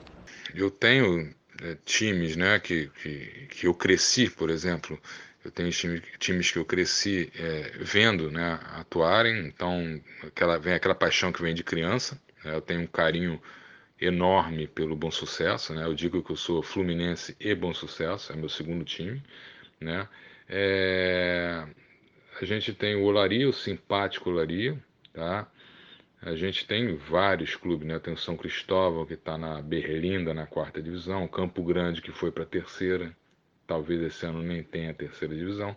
[0.55, 1.31] Eu tenho
[1.63, 4.99] é, times, né, que, que, que eu cresci, por exemplo,
[5.45, 10.95] eu tenho times, times que eu cresci é, vendo, né, atuarem, então aquela, vem aquela
[10.95, 13.41] paixão que vem de criança, né, eu tenho um carinho
[14.03, 15.85] enorme pelo Bom Sucesso, né?
[15.85, 19.23] Eu digo que eu sou Fluminense e Bom Sucesso, é meu segundo time,
[19.81, 20.09] né?
[20.49, 21.65] É...
[22.41, 24.77] A gente tem o Olaria, o simpático Olaria,
[25.13, 25.49] tá?
[26.21, 27.99] A gente tem vários clubes, né?
[27.99, 32.31] Tem o São Cristóvão que está na Berlinda, na quarta divisão, Campo Grande que foi
[32.31, 33.15] para a terceira,
[33.67, 35.77] talvez esse ano nem tenha a terceira divisão.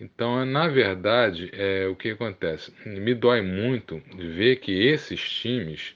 [0.00, 2.72] Então, na verdade, é, o que acontece?
[2.84, 5.94] Me dói muito ver que esses times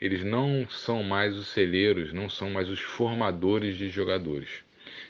[0.00, 4.64] eles não são mais os celeiros, não são mais os formadores de jogadores.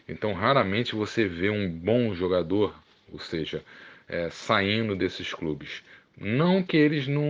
[0.08, 2.74] Então, raramente você vê um bom jogador,
[3.12, 3.62] ou seja,
[4.08, 5.82] é, saindo desses clubes.
[6.20, 7.22] Não que eles não,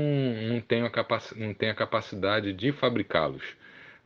[0.48, 3.42] não, tenham a capac, não tenham capacidade de fabricá-los,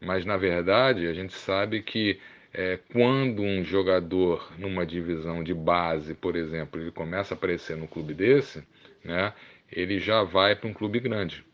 [0.00, 2.18] mas na verdade a gente sabe que
[2.52, 7.86] é, quando um jogador numa divisão de base, por exemplo, ele começa a aparecer no
[7.86, 8.62] clube desse,
[9.04, 9.32] né,
[9.70, 11.44] ele já vai para um clube grande.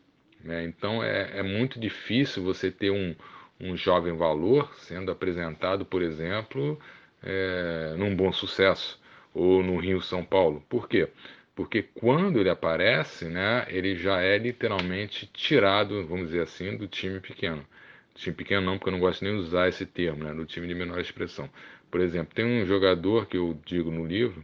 [0.43, 0.63] Né?
[0.65, 3.15] Então é, é muito difícil você ter um,
[3.59, 6.79] um jovem valor sendo apresentado, por exemplo,
[7.23, 8.99] é, num bom sucesso,
[9.33, 10.63] ou no Rio São Paulo.
[10.67, 11.09] Por quê?
[11.59, 17.19] Porque quando ele aparece, né, ele já é literalmente tirado, vamos dizer assim, do time
[17.19, 17.65] pequeno.
[18.15, 20.65] Time pequeno não, porque eu não gosto nem de usar esse termo, né, do time
[20.65, 21.49] de menor expressão.
[21.91, 24.41] Por exemplo, tem um jogador que eu digo no livro,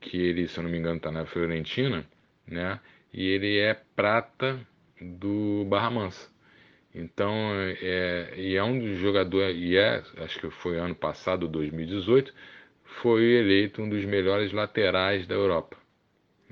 [0.00, 2.02] que ele, se eu não me engano, está na Fiorentina,
[2.46, 2.80] né,
[3.12, 4.58] e ele é prata
[4.98, 6.30] do Barra Mansa.
[6.94, 7.30] Então,
[7.82, 12.32] é, e é um dos jogadores, e é, acho que foi ano passado, 2018,
[13.02, 15.83] foi eleito um dos melhores laterais da Europa.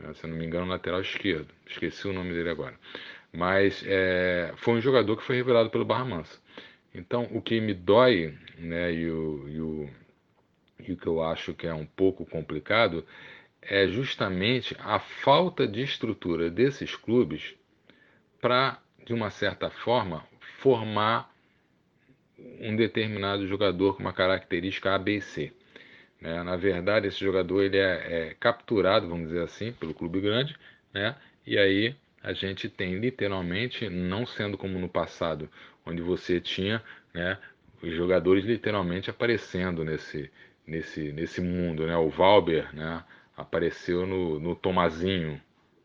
[0.02, 1.48] Né, se não me engano, lateral esquerdo.
[1.66, 2.74] Esqueci o nome dele agora.
[3.32, 6.38] Mas é, foi um jogador que foi revelado pelo Barra Mansa.
[6.94, 9.90] Então, o que me dói, né, e o, e o,
[10.80, 13.06] e o que eu acho que é um pouco complicado,
[13.62, 17.54] é justamente a falta de estrutura desses clubes
[18.40, 20.26] para, de uma certa forma,
[20.58, 21.32] formar
[22.60, 25.52] um determinado jogador com uma característica ABC.
[26.22, 26.42] Né?
[26.44, 30.56] Na verdade, esse jogador ele é, é, capturado, vamos dizer assim, pelo clube grande,
[30.94, 31.16] né?
[31.44, 35.50] e aí a gente tem literalmente, não sendo como no passado,
[35.84, 36.80] onde você tinha
[37.12, 37.36] né,
[37.82, 40.30] os jogadores literalmente aparecendo nesse,
[40.64, 41.84] nesse, nesse mundo.
[41.84, 41.96] Né?
[41.96, 43.02] O Valber né,
[43.36, 45.40] apareceu no, no Tomazinho,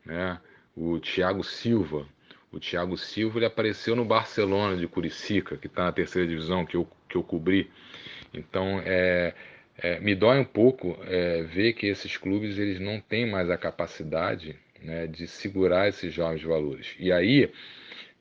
[0.05, 0.39] né?
[0.75, 2.05] o Thiago Silva
[2.51, 6.77] o Thiago Silva ele apareceu no Barcelona de Curicica, que está na terceira divisão, que
[6.77, 7.69] eu, que eu cobri.
[8.33, 9.35] Então, é,
[9.77, 13.57] é, me dói um pouco é, ver que esses clubes eles não têm mais a
[13.57, 16.95] capacidade né, de segurar esses jovens valores.
[16.99, 17.51] E aí,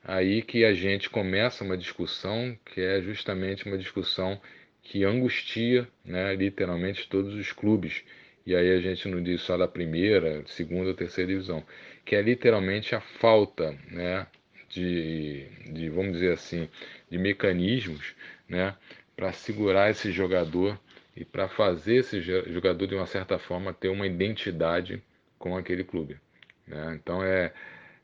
[0.03, 4.39] aí que a gente começa uma discussão que é justamente uma discussão
[4.83, 8.03] que angustia né, literalmente todos os clubes.
[8.45, 11.63] E aí a gente não diz só da primeira, segunda ou terceira divisão
[12.07, 14.25] que é literalmente a falta né,
[14.69, 16.69] de, de, vamos dizer assim,
[17.11, 18.15] de mecanismos
[18.47, 18.73] né,
[19.13, 20.79] para segurar esse jogador
[21.17, 25.01] e para fazer esse jogador, de uma certa forma, ter uma identidade
[25.39, 26.19] com aquele clube.
[26.67, 26.99] Né?
[27.01, 27.51] Então, é,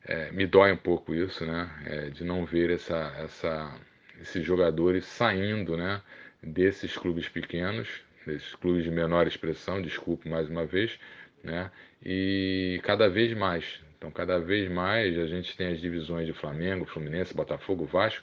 [0.04, 3.80] é, me dói um pouco isso, né, é, de não ver essa, essa,
[4.20, 6.02] esses jogadores saindo né,
[6.42, 7.88] desses clubes pequenos,
[8.26, 10.98] desses clubes de menor expressão, desculpe mais uma vez,
[11.42, 11.70] né,
[12.04, 16.84] e cada vez mais então, cada vez mais a gente tem as divisões de Flamengo,
[16.84, 18.22] Fluminense, Botafogo, Vasco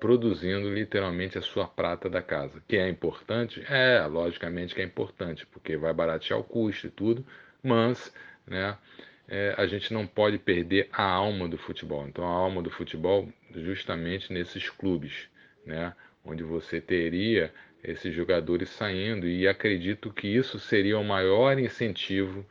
[0.00, 2.62] produzindo literalmente a sua prata da casa.
[2.66, 3.62] Que é importante?
[3.68, 7.24] É, logicamente que é importante, porque vai baratear o custo e tudo,
[7.62, 8.12] mas
[8.46, 8.76] né,
[9.28, 12.08] é, a gente não pode perder a alma do futebol.
[12.08, 15.28] Então, a alma do futebol, justamente nesses clubes,
[15.64, 17.52] né, onde você teria
[17.84, 22.44] esses jogadores saindo, e acredito que isso seria o maior incentivo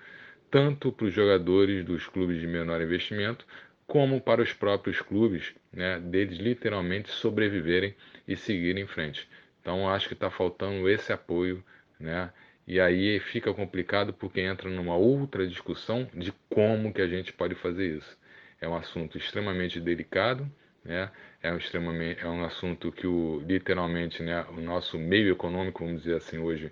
[0.50, 3.46] tanto para os jogadores dos clubes de menor investimento,
[3.90, 7.96] como para os próprios clubes, né, deles literalmente sobreviverem
[8.28, 9.28] e seguirem em frente.
[9.60, 11.64] Então acho que está faltando esse apoio,
[12.00, 12.32] né?
[12.68, 17.56] E aí fica complicado porque entra numa outra discussão de como que a gente pode
[17.56, 18.16] fazer isso.
[18.62, 20.48] É um assunto extremamente delicado,
[20.86, 21.10] né?
[21.42, 26.04] É um extremamente é um assunto que o literalmente, né, o nosso meio econômico, vamos
[26.04, 26.72] dizer assim hoje,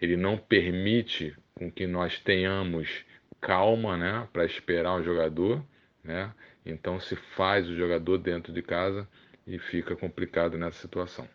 [0.00, 3.04] ele não permite com que nós tenhamos
[3.42, 5.62] calma, né, para esperar o jogador,
[6.06, 6.30] né?
[6.64, 9.06] Então se faz o jogador dentro de casa
[9.46, 11.26] e fica complicado nessa situação.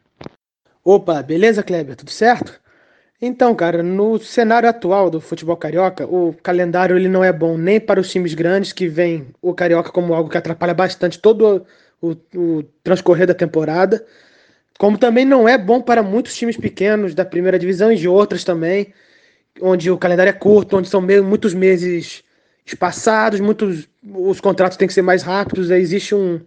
[0.84, 1.96] Opa, beleza, Kleber?
[1.96, 2.60] Tudo certo?
[3.22, 7.80] Então, cara, no cenário atual do futebol carioca, o calendário ele não é bom nem
[7.80, 11.64] para os times grandes que vêm o carioca como algo que atrapalha bastante todo
[12.02, 14.04] o, o transcorrer da temporada,
[14.80, 18.44] como também não é bom para muitos times pequenos da primeira divisão e de outras
[18.44, 18.92] também
[19.62, 22.24] onde o calendário é curto, onde são meio, muitos meses
[22.66, 26.42] espaçados, muitos os contratos têm que ser mais rápidos, existe um,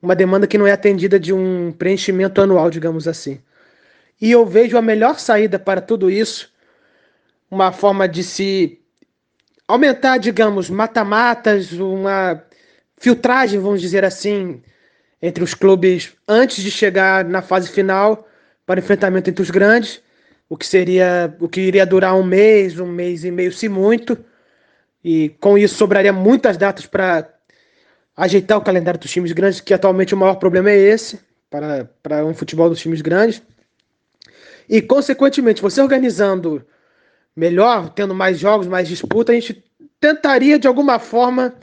[0.00, 3.40] uma demanda que não é atendida de um preenchimento anual, digamos assim.
[4.20, 6.52] E eu vejo a melhor saída para tudo isso,
[7.50, 8.80] uma forma de se
[9.66, 12.42] aumentar, digamos, mata-matas, uma
[12.98, 14.62] filtragem, vamos dizer assim,
[15.22, 18.28] entre os clubes antes de chegar na fase final
[18.66, 20.02] para enfrentamento entre os grandes
[20.50, 24.18] o que seria o que iria durar um mês, um mês e meio, se muito.
[25.02, 27.28] E com isso sobraria muitas datas para
[28.16, 32.24] ajeitar o calendário dos times grandes, que atualmente o maior problema é esse, para, para
[32.26, 33.42] um futebol dos times grandes.
[34.68, 36.64] E, consequentemente, você organizando
[37.34, 39.64] melhor, tendo mais jogos, mais disputa, a gente
[39.98, 41.54] tentaria, de alguma forma,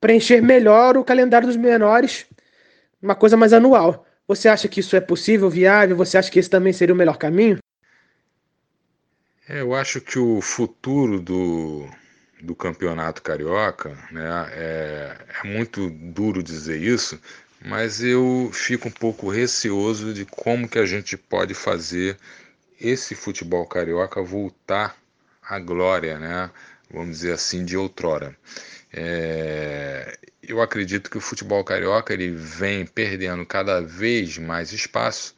[0.00, 2.26] preencher melhor o calendário dos menores,
[3.02, 4.06] uma coisa mais anual.
[4.26, 5.96] Você acha que isso é possível, viável?
[5.96, 7.58] Você acha que esse também seria o melhor caminho?
[9.48, 11.88] É, eu acho que o futuro do,
[12.42, 17.20] do campeonato carioca, né, é, é muito duro dizer isso,
[17.64, 22.16] mas eu fico um pouco receoso de como que a gente pode fazer
[22.80, 24.96] esse futebol carioca voltar
[25.42, 26.50] a glória, né?
[26.90, 28.36] vamos dizer assim, de outrora.
[28.92, 35.36] É, eu acredito que o futebol carioca ele vem perdendo cada vez mais espaço,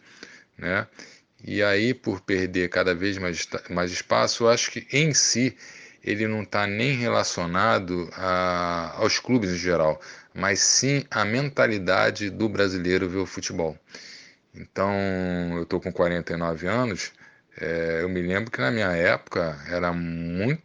[0.56, 0.86] né?
[1.42, 5.56] E aí, por perder cada vez mais, mais espaço, eu acho que em si
[6.02, 10.00] ele não está nem relacionado a, aos clubes em geral,
[10.34, 13.76] mas sim a mentalidade do brasileiro ver o futebol.
[14.54, 14.92] Então,
[15.56, 17.12] eu estou com 49 anos,
[17.60, 20.60] é, eu me lembro que na minha época era muito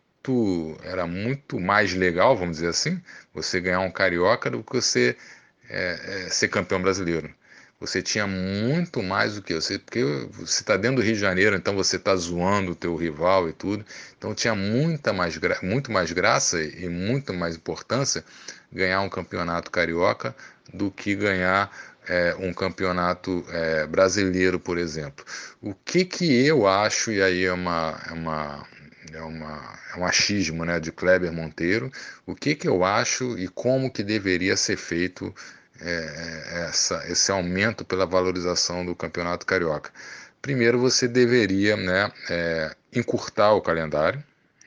[0.83, 2.99] era muito mais legal, vamos dizer assim,
[3.33, 5.15] você ganhar um carioca do que você
[5.69, 7.33] é, é, ser campeão brasileiro.
[7.79, 11.55] Você tinha muito mais do que você, porque você está dentro do Rio de Janeiro,
[11.55, 13.85] então você está zoando o teu rival e tudo.
[14.17, 18.23] Então tinha muita mais, muito mais graça e muito mais importância
[18.71, 20.35] ganhar um campeonato carioca
[20.73, 21.69] do que ganhar
[22.07, 25.25] é, um campeonato é, brasileiro, por exemplo.
[25.61, 28.67] O que que eu acho, e aí é uma, é uma,
[29.11, 31.91] é, uma, é um achismo né, de Kleber Monteiro,
[32.25, 35.33] o que que eu acho e como que deveria ser feito
[35.79, 39.91] é, é, essa, esse aumento pela valorização do campeonato carioca?
[40.41, 44.23] Primeiro, você deveria né, é, encurtar o calendário,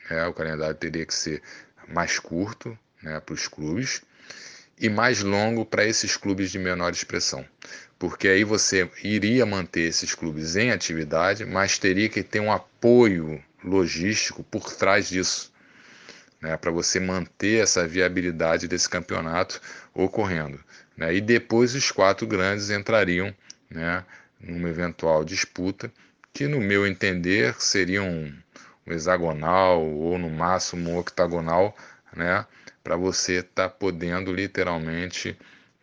[0.09, 1.41] né, o calendário teria que ser
[1.87, 4.01] mais curto né, para os clubes
[4.77, 7.45] e mais longo para esses clubes de menor expressão,
[7.97, 13.43] porque aí você iria manter esses clubes em atividade, mas teria que ter um apoio
[13.63, 15.51] logístico por trás disso
[16.41, 19.61] né, para você manter essa viabilidade desse campeonato
[19.93, 20.59] ocorrendo.
[20.99, 21.15] Né?
[21.15, 23.33] E depois os quatro grandes entrariam
[23.71, 24.03] né,
[24.37, 25.89] numa eventual disputa,
[26.33, 28.33] que no meu entender seria um,
[28.85, 31.75] um hexagonal ou no máximo um octagonal,
[32.13, 32.45] né,
[32.83, 35.37] para você estar tá podendo literalmente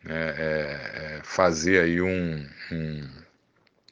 [0.07, 3.09] é, é, fazer aí um, um,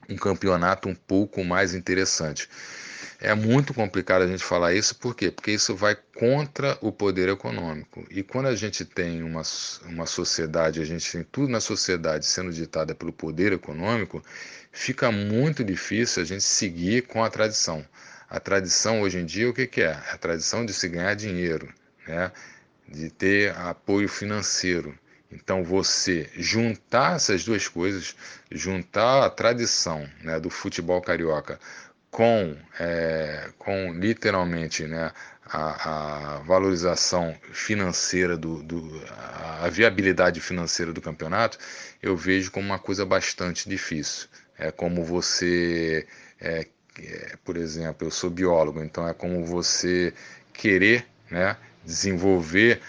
[0.10, 2.48] um campeonato um pouco mais interessante.
[3.20, 5.32] É muito complicado a gente falar isso, por quê?
[5.32, 8.06] Porque isso vai contra o poder econômico.
[8.10, 9.42] E quando a gente tem uma,
[9.86, 14.22] uma sociedade, a gente tem tudo na sociedade sendo ditada pelo poder econômico,
[14.72, 17.86] fica muito difícil a gente seguir com a tradição.
[18.30, 19.94] A tradição hoje em dia, o que, que é?
[20.12, 21.74] A tradição de se ganhar dinheiro,
[22.08, 22.32] né?
[22.88, 24.98] de ter apoio financeiro.
[25.32, 28.16] Então, você juntar essas duas coisas,
[28.52, 31.60] juntar a tradição né, do futebol carioca
[32.16, 35.12] com, é, com literalmente né,
[35.46, 39.04] a, a valorização financeira, do, do,
[39.62, 41.58] a viabilidade financeira do campeonato,
[42.02, 44.30] eu vejo como uma coisa bastante difícil.
[44.58, 46.08] É como você,
[46.40, 46.66] é,
[47.02, 50.14] é, por exemplo, eu sou biólogo, então é como você
[50.54, 52.80] querer né, desenvolver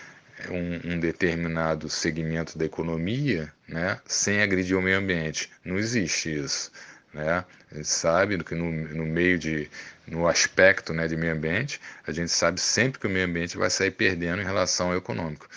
[0.48, 5.50] um, um, determinado segmento da economia né, sem agredir o meio ambiente.
[5.64, 6.70] Não existe isso.
[7.16, 7.44] Né?
[7.72, 9.70] A gente sabe que no, no meio de,
[10.07, 13.70] no aspecto né, de meio ambiente, a gente sabe sempre que o meio ambiente vai
[13.70, 15.48] sair perdendo em relação ao econômico.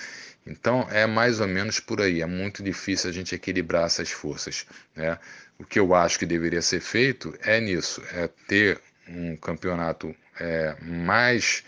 [0.47, 4.65] Então é mais ou menos por aí, é muito difícil a gente equilibrar essas forças.
[4.95, 5.19] Né?
[5.59, 10.77] O que eu acho que deveria ser feito é nisso, é ter um campeonato é,
[10.81, 11.61] mais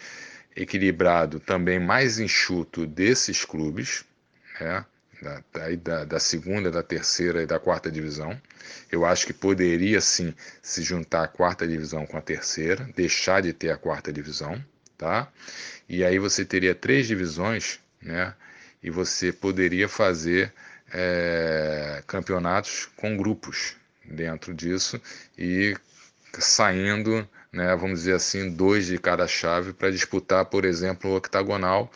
[0.56, 4.06] equilibrado, também mais enxuto desses clubes,
[4.60, 4.86] né?
[5.22, 5.42] Da,
[5.84, 8.40] da, da, segunda, da terceira e da quarta divisão.
[8.92, 13.54] Eu acho que poderia sim se juntar a quarta divisão com a terceira, deixar de
[13.54, 14.64] ter a quarta divisão,
[14.98, 15.32] tá?
[15.88, 18.34] E aí você teria três divisões, né?
[18.82, 20.52] E você poderia fazer
[20.92, 25.00] é, campeonatos com grupos dentro disso
[25.38, 25.76] e
[26.40, 31.92] saindo, né, vamos dizer assim, dois de cada chave para disputar, por exemplo, o octagonal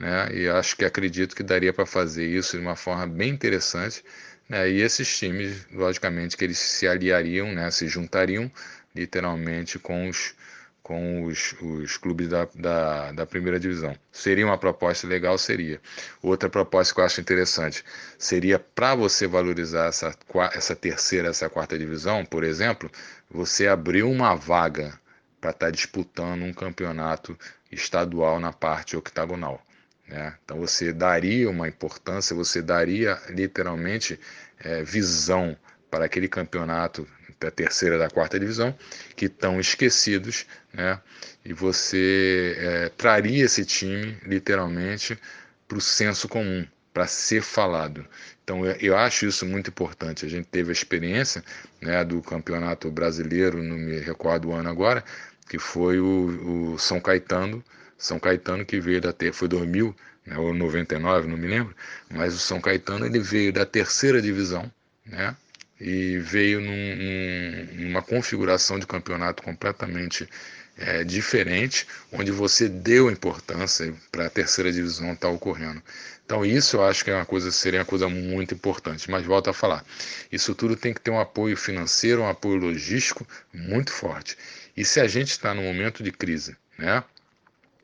[0.00, 0.32] né?
[0.32, 4.02] E acho que acredito que daria para fazer isso de uma forma bem interessante.
[4.48, 4.70] Né?
[4.70, 7.70] E esses times, logicamente, que eles se aliariam, né?
[7.70, 8.50] se juntariam
[8.94, 10.34] literalmente com os,
[10.82, 13.94] com os, os clubes da, da, da, primeira divisão.
[14.10, 15.36] Seria uma proposta legal?
[15.36, 15.78] Seria.
[16.22, 17.84] Outra proposta que eu acho interessante
[18.18, 20.16] seria para você valorizar essa,
[20.54, 22.90] essa terceira, essa quarta divisão, por exemplo,
[23.30, 24.98] você abrir uma vaga
[25.38, 27.38] para estar tá disputando um campeonato
[27.70, 29.62] estadual na parte octagonal.
[30.10, 30.34] Né?
[30.44, 34.18] Então você daria uma importância, você daria literalmente
[34.58, 35.56] é, visão
[35.88, 37.06] para aquele campeonato
[37.38, 38.76] da terceira da quarta divisão
[39.16, 41.00] que estão esquecidos, né?
[41.44, 45.18] E você é, traria esse time literalmente
[45.66, 48.04] para o senso comum, para ser falado.
[48.44, 50.26] Então eu, eu, acho isso muito importante.
[50.26, 51.42] A gente teve a experiência
[51.80, 55.02] né, do campeonato brasileiro, não me recordo o ano agora,
[55.48, 57.64] que foi o, o São Caetano
[58.00, 59.94] são Caetano que veio da foi 2000
[60.26, 61.74] né, ou 99, não me lembro,
[62.10, 64.70] mas o São Caetano ele veio da terceira divisão,
[65.04, 65.36] né?
[65.80, 70.28] E veio num, num, numa configuração de campeonato completamente
[70.76, 75.82] é, diferente, onde você deu importância para a terceira divisão estar tá ocorrendo.
[76.24, 79.10] Então isso eu acho que é uma coisa seria uma coisa muito importante.
[79.10, 79.84] Mas volto a falar,
[80.30, 84.36] isso tudo tem que ter um apoio financeiro, um apoio logístico muito forte.
[84.76, 87.02] E se a gente está num momento de crise, né?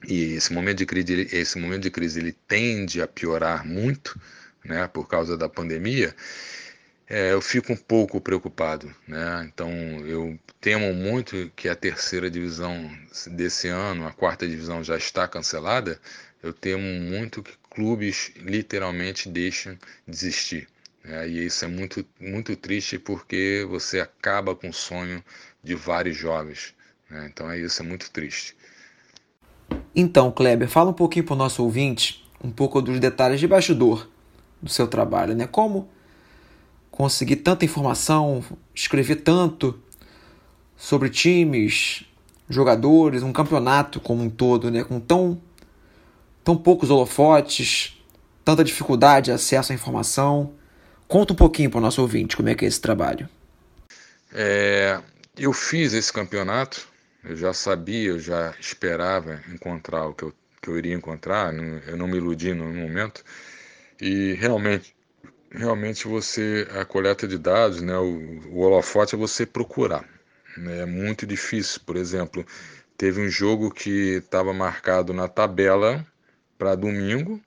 [0.06, 4.20] E esse momento de crise, esse momento de crise ele tende a piorar muito,
[4.64, 4.86] né?
[4.88, 6.14] Por causa da pandemia
[7.08, 9.44] é, eu fico um pouco preocupado, né?
[9.46, 9.70] Então
[10.06, 12.90] eu temo muito que a terceira divisão
[13.28, 16.00] desse ano, a quarta divisão já está cancelada.
[16.42, 20.68] Eu temo muito que clubes literalmente deixem de existir.
[21.04, 21.28] Né?
[21.28, 25.24] E isso é muito muito triste porque você acaba com o sonho
[25.62, 26.74] de vários jovens.
[27.08, 27.28] Né?
[27.32, 28.56] Então é isso, é muito triste.
[29.94, 34.08] Então, Kleber, fala um pouquinho para o nosso ouvinte um pouco dos detalhes de bastidor
[34.60, 35.46] do seu trabalho, né?
[35.46, 35.88] Como
[36.90, 38.42] conseguir tanta informação,
[38.74, 39.78] escrever tanto
[40.76, 42.04] sobre times,
[42.48, 44.84] jogadores, um campeonato como um todo, né?
[44.84, 45.40] com tão,
[46.44, 48.02] tão poucos holofotes,
[48.44, 50.52] tanta dificuldade de acesso à informação.
[51.08, 53.28] Conta um pouquinho para o nosso ouvinte como é que é esse trabalho.
[54.32, 55.00] É,
[55.36, 56.88] eu fiz esse campeonato,
[57.26, 61.52] eu já sabia, eu já esperava encontrar o que eu, que eu iria encontrar,
[61.86, 63.24] eu não me iludi no momento,
[64.00, 64.96] e realmente
[65.50, 70.04] realmente você a coleta de dados, né, o, o holofote é você procurar.
[70.56, 71.80] Né, é muito difícil.
[71.84, 72.46] Por exemplo,
[72.96, 76.06] teve um jogo que estava marcado na tabela
[76.58, 77.40] para domingo,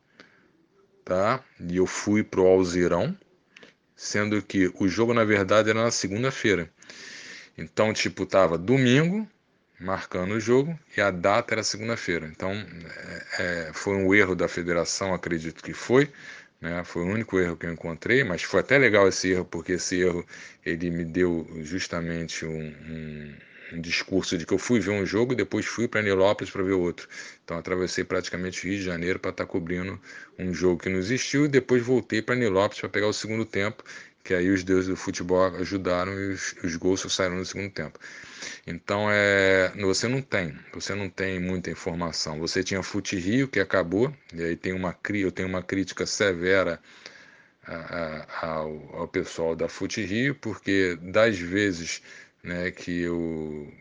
[1.03, 1.43] tá?
[1.59, 3.17] E eu fui pro Alzirão,
[3.95, 6.69] sendo que o jogo na verdade era na segunda-feira.
[7.57, 9.27] Então, tipo, tava domingo
[9.79, 12.27] marcando o jogo e a data era segunda-feira.
[12.27, 16.09] Então, é, é, foi um erro da federação, acredito que foi,
[16.61, 16.83] né?
[16.83, 20.01] Foi o único erro que eu encontrei, mas foi até legal esse erro, porque esse
[20.01, 20.25] erro
[20.65, 23.35] ele me deu justamente um, um,
[23.73, 26.63] um discurso de que eu fui ver um jogo e depois fui para Nilópolis para
[26.63, 27.07] ver outro.
[27.43, 29.99] Então atravessei praticamente o Rio de Janeiro para estar tá cobrindo
[30.37, 33.83] um jogo que não existiu e depois voltei para Nilópolis para pegar o segundo tempo
[34.23, 37.99] que aí os deuses do futebol ajudaram e os, os gols saíram no segundo tempo.
[38.65, 42.39] Então é, você não tem, você não tem muita informação.
[42.39, 46.79] Você tinha Fute Rio que acabou e aí tem uma eu tenho uma crítica severa
[48.41, 52.01] ao, ao, pessoal da Fute Rio porque das vezes
[52.43, 53.71] né, que eu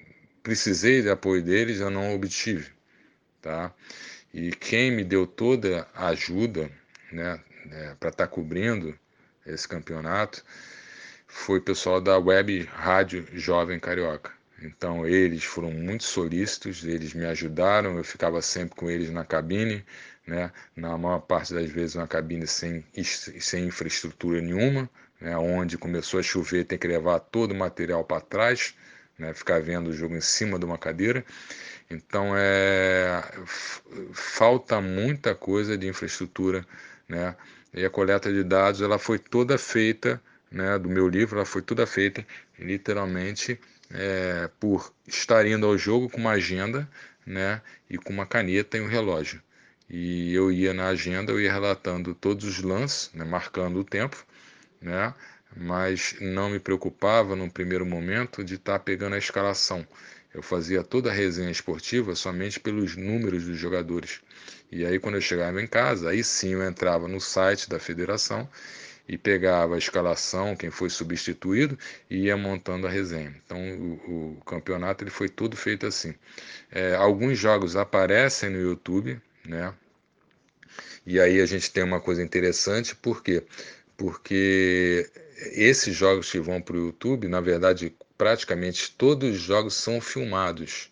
[0.42, 2.70] precisei de apoio deles eu não obtive,
[3.40, 3.72] tá?
[4.32, 6.70] E quem me deu toda a ajuda,
[7.10, 8.98] né, né para estar tá cobrindo
[9.48, 10.44] esse campeonato
[11.26, 14.32] foi o pessoal da Web Rádio Jovem Carioca.
[14.62, 19.84] Então eles foram muito solícitos, eles me ajudaram, eu ficava sempre com eles na cabine,
[20.26, 20.50] né?
[20.74, 24.90] na maior parte das vezes uma cabine sem, sem infraestrutura nenhuma,
[25.20, 25.36] né?
[25.36, 28.74] onde começou a chover tem que levar todo o material para trás,
[29.16, 29.32] né?
[29.32, 31.24] ficar vendo o jogo em cima de uma cadeira.
[31.88, 33.22] Então é,
[34.12, 36.66] falta muita coisa de infraestrutura
[37.08, 37.34] né?
[37.72, 41.62] E a coleta de dados ela foi toda feita, né, do meu livro, ela foi
[41.62, 42.26] toda feita
[42.58, 43.60] literalmente
[43.90, 46.88] é, por estar indo ao jogo com uma agenda,
[47.26, 49.42] né, e com uma caneta e um relógio.
[49.88, 54.24] E eu ia na agenda, eu ia relatando todos os lances, né, marcando o tempo,
[54.80, 55.14] né,
[55.56, 59.86] mas não me preocupava no primeiro momento de estar tá pegando a escalação.
[60.38, 64.20] Eu fazia toda a resenha esportiva somente pelos números dos jogadores.
[64.70, 68.48] E aí, quando eu chegava em casa, aí sim eu entrava no site da federação
[69.08, 71.76] e pegava a escalação, quem foi substituído,
[72.08, 73.34] e ia montando a resenha.
[73.44, 76.14] Então, o, o campeonato ele foi todo feito assim.
[76.70, 79.74] É, alguns jogos aparecem no YouTube, né?
[81.04, 83.42] E aí a gente tem uma coisa interessante, por quê?
[83.96, 85.10] Porque
[85.56, 90.90] esses jogos que vão para o YouTube, na verdade, praticamente todos os jogos são filmados.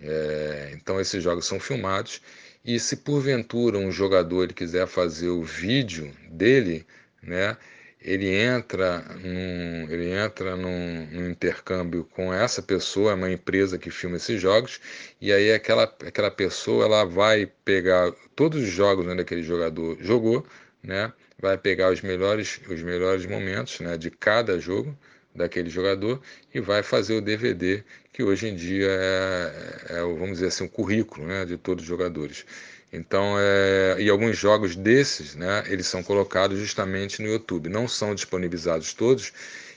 [0.00, 2.20] É, então, esses jogos são filmados
[2.64, 6.86] e se porventura um jogador quiser fazer o vídeo dele,
[7.22, 7.56] né,
[8.00, 13.90] ele entra num, ele entra num, num, intercâmbio com essa pessoa, é uma empresa que
[13.90, 14.80] filma esses jogos,
[15.20, 20.46] e aí aquela, aquela pessoa ela vai pegar todos os jogos onde aquele jogador jogou,
[20.82, 24.96] né, vai pegar os melhores, os melhores momentos né, de cada jogo
[25.34, 26.20] daquele jogador
[26.54, 27.82] e vai fazer o DVD
[28.12, 31.88] que hoje em dia é, é vamos dizer assim, o currículo né, de todos os
[31.88, 32.46] jogadores.
[32.92, 37.68] Então, é, e alguns jogos desses, né, eles são colocados justamente no YouTube.
[37.68, 39.32] Não são disponibilizados todos,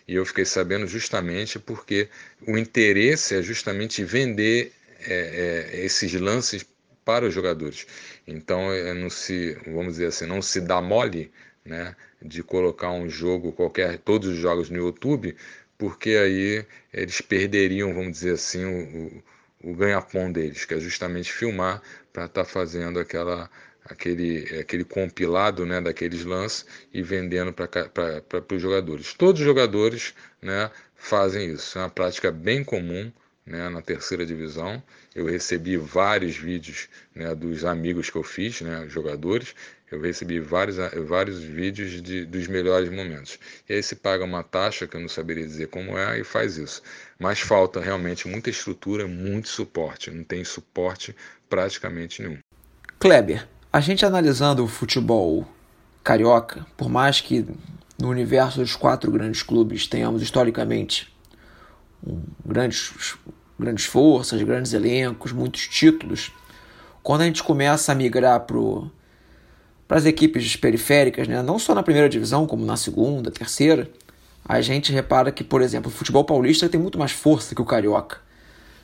[0.08, 2.10] e eu fiquei sabendo justamente porque
[2.48, 6.64] o interesse é justamente vender é, é, esses lances
[7.04, 7.88] para os jogadores.
[8.28, 11.32] Então, é, não se, vamos dizer assim, não se dá mole,
[11.66, 15.36] né, de colocar um jogo qualquer, todos os jogos no YouTube,
[15.78, 19.24] porque aí eles perderiam, vamos dizer assim, o,
[19.70, 23.50] o ganha-pão deles, que é justamente filmar para estar tá fazendo aquela
[23.90, 29.14] aquele, aquele compilado né, daqueles lances e vendendo para os jogadores.
[29.14, 31.78] Todos os jogadores né, fazem isso.
[31.78, 33.12] É uma prática bem comum
[33.46, 34.82] né, na terceira divisão.
[35.16, 39.56] Eu recebi vários vídeos né, dos amigos que eu fiz, né, jogadores.
[39.90, 40.78] Eu recebi vários,
[41.08, 43.40] vários vídeos de, dos melhores momentos.
[43.70, 46.58] E aí se paga uma taxa, que eu não saberia dizer como é, e faz
[46.58, 46.82] isso.
[47.18, 50.12] Mas falta realmente muita estrutura, muito suporte.
[50.12, 51.16] Não tem suporte
[51.50, 52.40] praticamente nenhum.
[53.00, 55.48] Kleber, a gente analisando o futebol
[56.04, 57.46] carioca, por mais que
[58.00, 61.14] no universo dos quatro grandes clubes tenhamos historicamente
[62.46, 62.94] grandes,
[63.60, 66.32] grandes forças, grandes elencos, muitos títulos,
[67.02, 68.58] quando a gente começa a migrar para
[69.96, 73.90] as equipes periféricas, né, não só na primeira divisão, como na segunda, terceira,
[74.44, 77.66] a gente repara que, por exemplo, o futebol paulista tem muito mais força que o
[77.66, 78.20] carioca.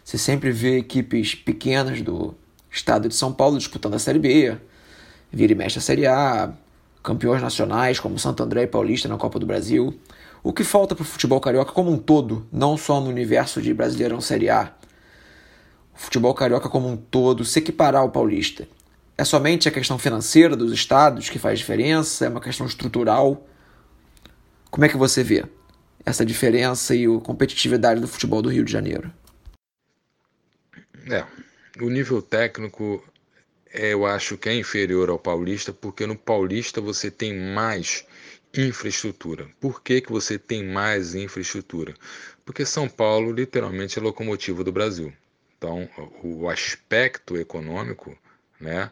[0.04, 2.36] Você sempre vê equipes pequenas do
[2.70, 4.58] estado de São Paulo disputando a Série B,
[5.32, 6.54] vira e mexe a Série A,
[7.02, 9.98] campeões nacionais como Santo André e Paulista na Copa do Brasil.
[10.42, 13.74] O que falta para o futebol carioca como um todo, não só no universo de
[13.74, 14.74] Brasileirão Série A,
[15.96, 18.68] o futebol carioca como um todo se equiparar ao paulista.
[19.18, 22.26] É somente a questão financeira dos estados que faz diferença?
[22.26, 23.48] É uma questão estrutural?
[24.72, 25.46] Como é que você vê
[26.06, 29.14] essa diferença e a competitividade do futebol do Rio de Janeiro?
[31.10, 31.26] É,
[31.80, 33.04] o nível técnico
[33.72, 38.06] é, eu acho que é inferior ao paulista, porque no paulista você tem mais
[38.56, 39.48] infraestrutura.
[39.60, 41.96] Por que, que você tem mais infraestrutura?
[42.46, 45.12] Porque São Paulo literalmente é a locomotiva do Brasil.
[45.58, 45.90] Então,
[46.22, 48.16] o aspecto econômico,
[48.60, 48.92] né,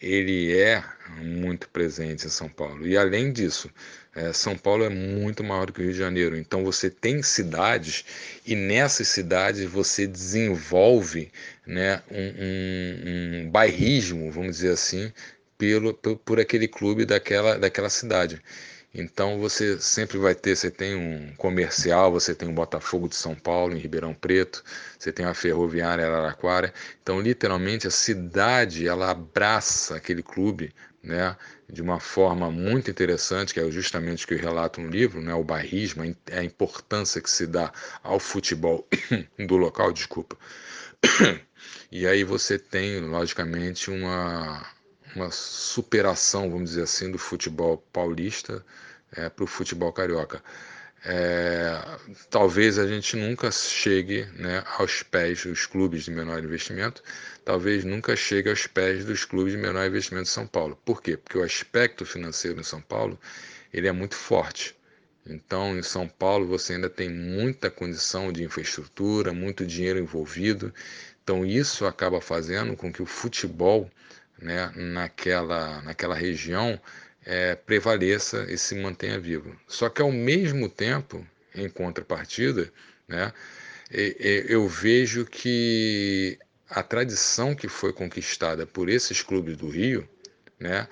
[0.00, 0.82] ele é
[1.18, 2.86] muito presente em São Paulo.
[2.86, 3.70] E além disso,
[4.14, 6.36] é, São Paulo é muito maior do que o Rio de Janeiro.
[6.36, 8.04] Então você tem cidades
[8.44, 11.30] e nessas cidades você desenvolve
[11.66, 15.12] né, um, um, um bairrismo, vamos dizer assim,
[15.56, 18.42] pelo, por, por aquele clube daquela, daquela cidade.
[18.94, 23.34] Então você sempre vai ter, você tem um comercial, você tem um Botafogo de São
[23.34, 24.62] Paulo em Ribeirão Preto,
[24.98, 26.72] você tem a Ferroviária Araraquara.
[27.02, 31.36] Então literalmente a cidade ela abraça aquele clube, né,
[31.70, 35.34] de uma forma muito interessante, que é justamente o que eu relato no livro, né,
[35.34, 37.72] o bairrismo, a importância que se dá
[38.02, 38.86] ao futebol
[39.38, 40.36] do local, desculpa.
[41.94, 44.66] E aí você tem, logicamente, uma
[45.14, 48.64] uma superação, vamos dizer assim, do futebol paulista
[49.12, 50.42] é, para o futebol carioca.
[51.04, 51.80] É,
[52.30, 57.02] talvez a gente nunca chegue né, aos pés dos clubes de menor investimento,
[57.44, 60.78] talvez nunca chegue aos pés dos clubes de menor investimento de São Paulo.
[60.84, 61.16] Por quê?
[61.16, 63.18] Porque o aspecto financeiro em São Paulo
[63.72, 64.76] ele é muito forte.
[65.26, 70.74] Então, em São Paulo, você ainda tem muita condição de infraestrutura, muito dinheiro envolvido.
[71.22, 73.88] Então, isso acaba fazendo com que o futebol
[74.42, 76.78] né, naquela, naquela região
[77.24, 79.56] é, prevaleça e se mantenha vivo.
[79.66, 82.70] Só que, ao mesmo tempo, em contrapartida,
[83.06, 83.32] né,
[83.90, 86.38] eu vejo que
[86.68, 90.08] a tradição que foi conquistada por esses clubes do Rio,
[90.58, 90.88] né,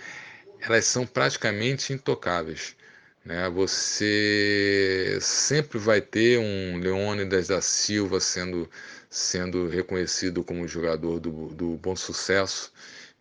[0.61, 2.77] elas são praticamente intocáveis.
[3.25, 3.49] Né?
[3.51, 8.69] Você sempre vai ter um Leônidas da Silva sendo,
[9.09, 12.73] sendo reconhecido como jogador do, do bom sucesso,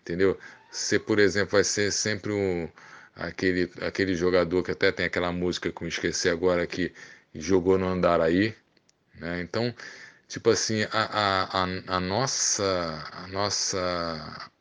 [0.10, 0.38] entendeu?
[0.72, 2.68] Você, por exemplo, vai ser sempre um,
[3.16, 6.92] aquele, aquele jogador que até tem aquela música que eu esqueci agora que
[7.34, 8.56] jogou no Andaraí,
[9.16, 9.42] né?
[9.42, 9.74] Então,
[10.28, 14.52] tipo assim, a, a, a, nossa, a nossa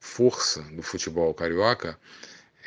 [0.00, 1.98] força do futebol carioca,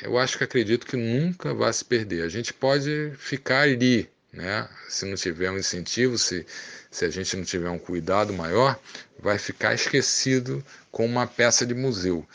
[0.01, 2.24] eu acho que acredito que nunca vai se perder.
[2.24, 4.67] A gente pode ficar ali, né?
[4.88, 6.45] Se não tiver um incentivo, se,
[6.89, 8.79] se a gente não tiver um cuidado maior,
[9.19, 12.25] vai ficar esquecido com uma peça de museu.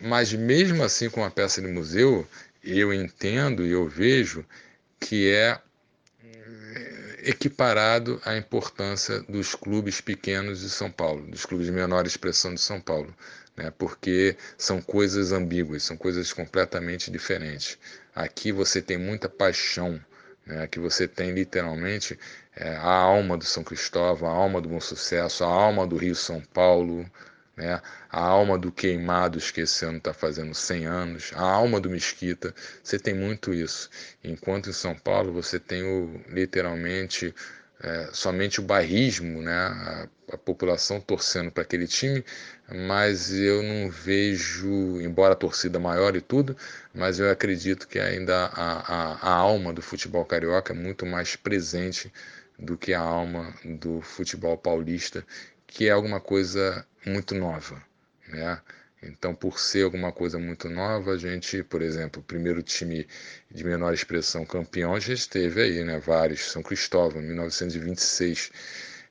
[0.00, 2.26] Mas mesmo assim, com uma peça de museu,
[2.62, 4.44] eu entendo e eu vejo
[5.00, 5.58] que é
[6.22, 12.54] eh, equiparado à importância dos clubes pequenos de São Paulo, dos clubes de menor expressão
[12.54, 13.14] de São Paulo,
[13.56, 13.72] né?
[13.78, 17.78] porque são coisas ambíguas, são coisas completamente diferentes.
[18.14, 20.00] Aqui você tem muita paixão,
[20.46, 20.62] né?
[20.62, 22.18] aqui você tem literalmente
[22.54, 26.14] é, a alma do São Cristóvão, a alma do Bom Sucesso, a alma do Rio
[26.14, 27.04] São Paulo,
[27.56, 27.82] né?
[28.10, 32.54] a alma do Queimados, que esse ano está fazendo 100 anos, a alma do Mesquita,
[32.82, 33.90] você tem muito isso.
[34.22, 37.34] Enquanto em São Paulo você tem o, literalmente
[37.82, 39.52] é, somente o barrismo, né?
[39.52, 42.24] a, a população torcendo para aquele time,
[42.68, 46.56] mas eu não vejo, embora a torcida maior e tudo,
[46.94, 51.36] mas eu acredito que ainda a, a, a alma do futebol carioca é muito mais
[51.36, 52.12] presente
[52.58, 55.24] do que a alma do futebol paulista,
[55.66, 57.82] que é alguma coisa muito nova,
[58.28, 58.60] né?
[59.08, 63.06] Então, por ser alguma coisa muito nova, a gente, por exemplo, o primeiro time
[63.50, 65.98] de menor expressão campeão, a gente teve aí, né?
[65.98, 68.50] Vários, São Cristóvão, 1926.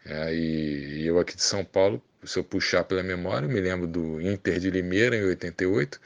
[0.05, 4.21] É, e, eu aqui de São Paulo, se eu puxar pela memória, me lembro do
[4.21, 5.99] Inter de Limeira em 88,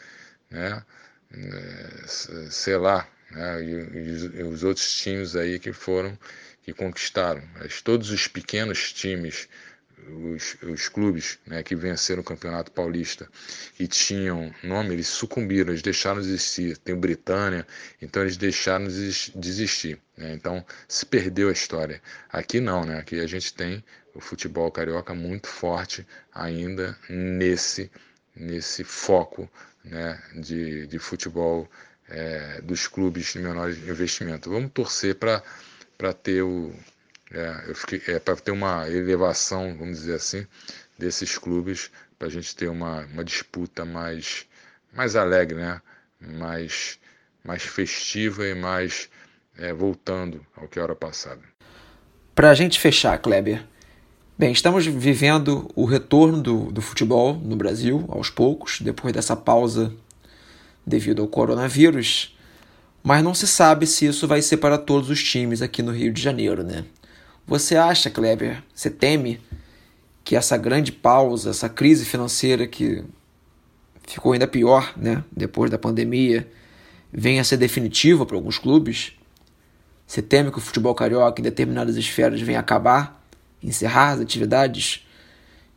[0.50, 0.84] né?
[1.32, 2.08] É,
[2.50, 3.64] sei lá, né?
[3.64, 6.18] E, e, os outros times aí que foram
[6.64, 7.42] que conquistaram.
[7.56, 9.48] Mas todos os pequenos times
[10.08, 13.28] os, os clubes né, que venceram o Campeonato Paulista
[13.80, 16.78] e tinham nome, eles sucumbiram, eles deixaram de existir.
[16.78, 17.66] Tem o Britânia,
[18.02, 20.00] então eles deixaram de existir.
[20.18, 20.34] Né?
[20.34, 22.02] Então se perdeu a história.
[22.30, 23.00] Aqui não, né?
[23.00, 23.84] aqui a gente tem
[24.14, 27.92] o futebol carioca muito forte ainda nesse,
[28.36, 29.50] nesse foco
[29.84, 31.70] né, de, de futebol
[32.08, 34.50] é, dos clubes de menor investimento.
[34.50, 36.74] Vamos torcer para ter o
[37.32, 40.48] é, eu fiquei, é, para ter uma elevação, vamos dizer assim,
[40.98, 44.46] desses clubes, para a gente ter uma, uma disputa mais,
[44.94, 45.82] mais alegre, né?
[46.20, 47.00] mais,
[47.44, 49.10] mais festiva e mais
[49.58, 51.42] é, voltando ao que era passado.
[52.36, 53.64] Para a gente fechar, Kleber,
[54.38, 59.94] bem, estamos vivendo o retorno do, do futebol no Brasil aos poucos, depois dessa pausa
[60.86, 62.36] devido ao coronavírus,
[63.04, 66.12] mas não se sabe se isso vai ser para todos os times aqui no Rio
[66.12, 66.86] de Janeiro, né?
[67.50, 69.42] Você acha, Kleber, você teme
[70.24, 73.04] que essa grande pausa, essa crise financeira que
[74.08, 76.48] ficou ainda pior, né, depois da pandemia,
[77.12, 79.14] venha a ser definitiva para alguns clubes?
[80.06, 83.20] Você teme que o futebol carioca em determinadas esferas venha acabar,
[83.64, 85.08] encerrar as atividades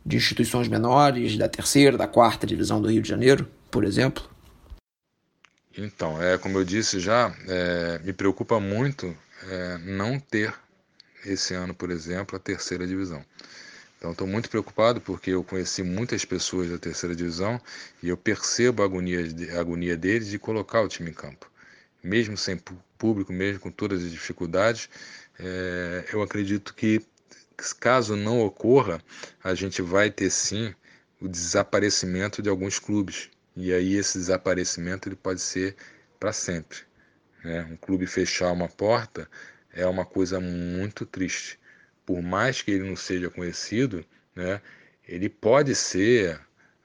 [0.05, 4.23] de instituições menores, da terceira, da quarta divisão do Rio de Janeiro, por exemplo?
[5.75, 9.17] Então, é como eu disse já, é, me preocupa muito
[9.49, 10.53] é, não ter
[11.25, 13.23] esse ano, por exemplo, a terceira divisão.
[13.97, 17.59] Então estou muito preocupado porque eu conheci muitas pessoas da terceira divisão
[18.01, 19.19] e eu percebo a agonia,
[19.55, 21.49] a agonia deles de colocar o time em campo.
[22.03, 22.57] Mesmo sem
[22.97, 24.89] público, mesmo com todas as dificuldades,
[25.39, 27.01] é, eu acredito que
[27.79, 29.01] caso não ocorra,
[29.41, 30.75] a gente vai ter sim
[31.21, 33.29] o desaparecimento de alguns clubes.
[33.55, 35.77] E aí esse desaparecimento ele pode ser
[36.19, 36.79] para sempre.
[37.41, 37.65] Né?
[37.71, 39.29] Um clube fechar uma porta
[39.73, 41.59] é uma coisa muito triste.
[42.05, 44.05] Por mais que ele não seja conhecido,
[44.35, 44.61] né,
[45.07, 46.39] ele pode ser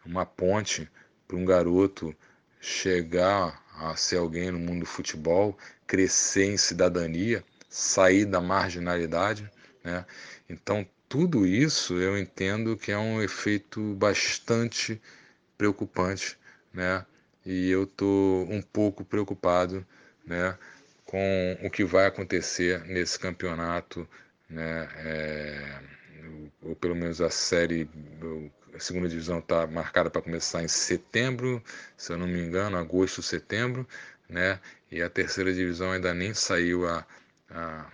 [0.05, 0.89] uma ponte
[1.27, 2.15] para um garoto
[2.61, 9.49] chegar a ser alguém no mundo do futebol, crescer em cidadania, sair da marginalidade.
[9.85, 10.05] Né?
[10.49, 15.01] Então, tudo isso eu entendo que é um efeito bastante
[15.57, 16.39] preocupante,
[16.73, 17.05] né?
[17.47, 19.87] E eu estou um pouco preocupado,
[20.27, 20.57] né?
[21.09, 24.07] Com o que vai acontecer nesse campeonato,
[24.49, 24.87] né?
[24.99, 25.81] É,
[26.61, 27.89] ou pelo menos a série,
[28.75, 31.65] a segunda divisão está marcada para começar em setembro,
[31.97, 33.89] se eu não me engano, agosto, setembro,
[34.29, 34.61] né?
[34.93, 37.07] E a terceira divisão ainda nem saiu a,
[37.49, 37.91] a,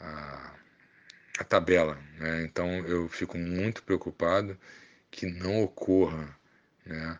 [0.00, 0.52] a,
[1.40, 2.42] a tabela, né?
[2.42, 4.58] Então eu fico muito preocupado
[5.10, 6.34] que não ocorra,
[6.86, 7.18] né?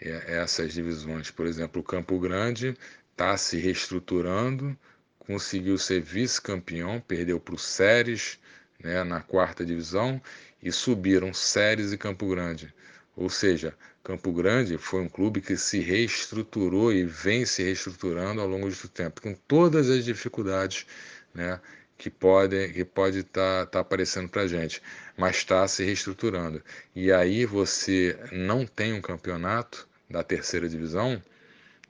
[0.00, 2.76] Essas divisões, por exemplo, o Campo Grande
[3.18, 4.78] está se reestruturando,
[5.18, 8.38] conseguiu ser vice-campeão, perdeu para o Séries
[8.78, 10.22] né, na quarta divisão
[10.62, 12.72] e subiram Séries e Campo Grande.
[13.16, 18.46] Ou seja, Campo Grande foi um clube que se reestruturou e vem se reestruturando ao
[18.46, 20.86] longo do tempo, com todas as dificuldades
[21.34, 21.60] né,
[21.96, 24.80] que podem que pode estar tá, tá aparecendo para a gente,
[25.16, 26.62] mas está se reestruturando.
[26.94, 31.20] E aí você não tem um campeonato da terceira divisão,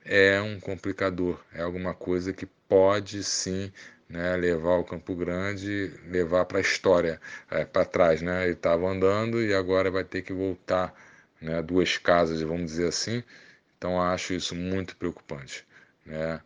[0.09, 3.72] é um complicador, é alguma coisa que pode sim
[4.09, 8.22] né, levar o Campo Grande, levar para a história, é, para trás.
[8.22, 8.44] Né?
[8.44, 10.94] Ele estava andando e agora vai ter que voltar
[11.40, 13.22] né, duas casas, vamos dizer assim.
[13.76, 15.66] Então acho isso muito preocupante.
[16.06, 16.40] Né?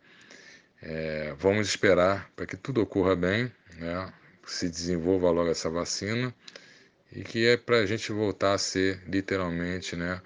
[0.82, 4.12] É, vamos esperar para que tudo ocorra bem, né?
[4.44, 6.34] se desenvolva logo essa vacina
[7.12, 10.20] e que é para a gente voltar a ser literalmente né,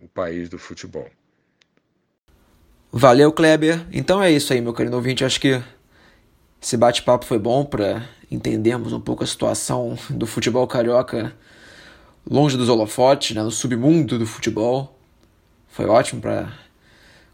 [0.00, 1.08] o país do futebol.
[2.96, 3.84] Valeu, Kleber.
[3.90, 5.24] Então é isso aí, meu querido ouvinte.
[5.24, 5.60] Acho que
[6.62, 11.34] esse bate-papo foi bom para entendermos um pouco a situação do futebol carioca
[12.24, 14.96] longe dos holofotes, né, no submundo do futebol.
[15.66, 16.52] Foi ótimo para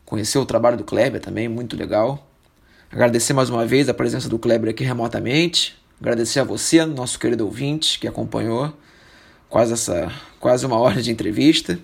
[0.07, 2.27] conhecer o trabalho do Kleber também, muito legal.
[2.91, 5.79] Agradecer mais uma vez a presença do Kleber aqui remotamente.
[6.01, 8.73] Agradecer a você, nosso querido ouvinte, que acompanhou
[9.51, 11.79] quase essa quase uma hora de entrevista.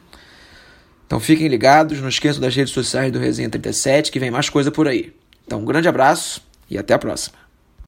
[1.06, 4.70] Então fiquem ligados, não esqueçam das redes sociais do Resenha 37 que vem mais coisa
[4.70, 5.12] por aí.
[5.46, 7.45] Então um grande abraço e até a próxima.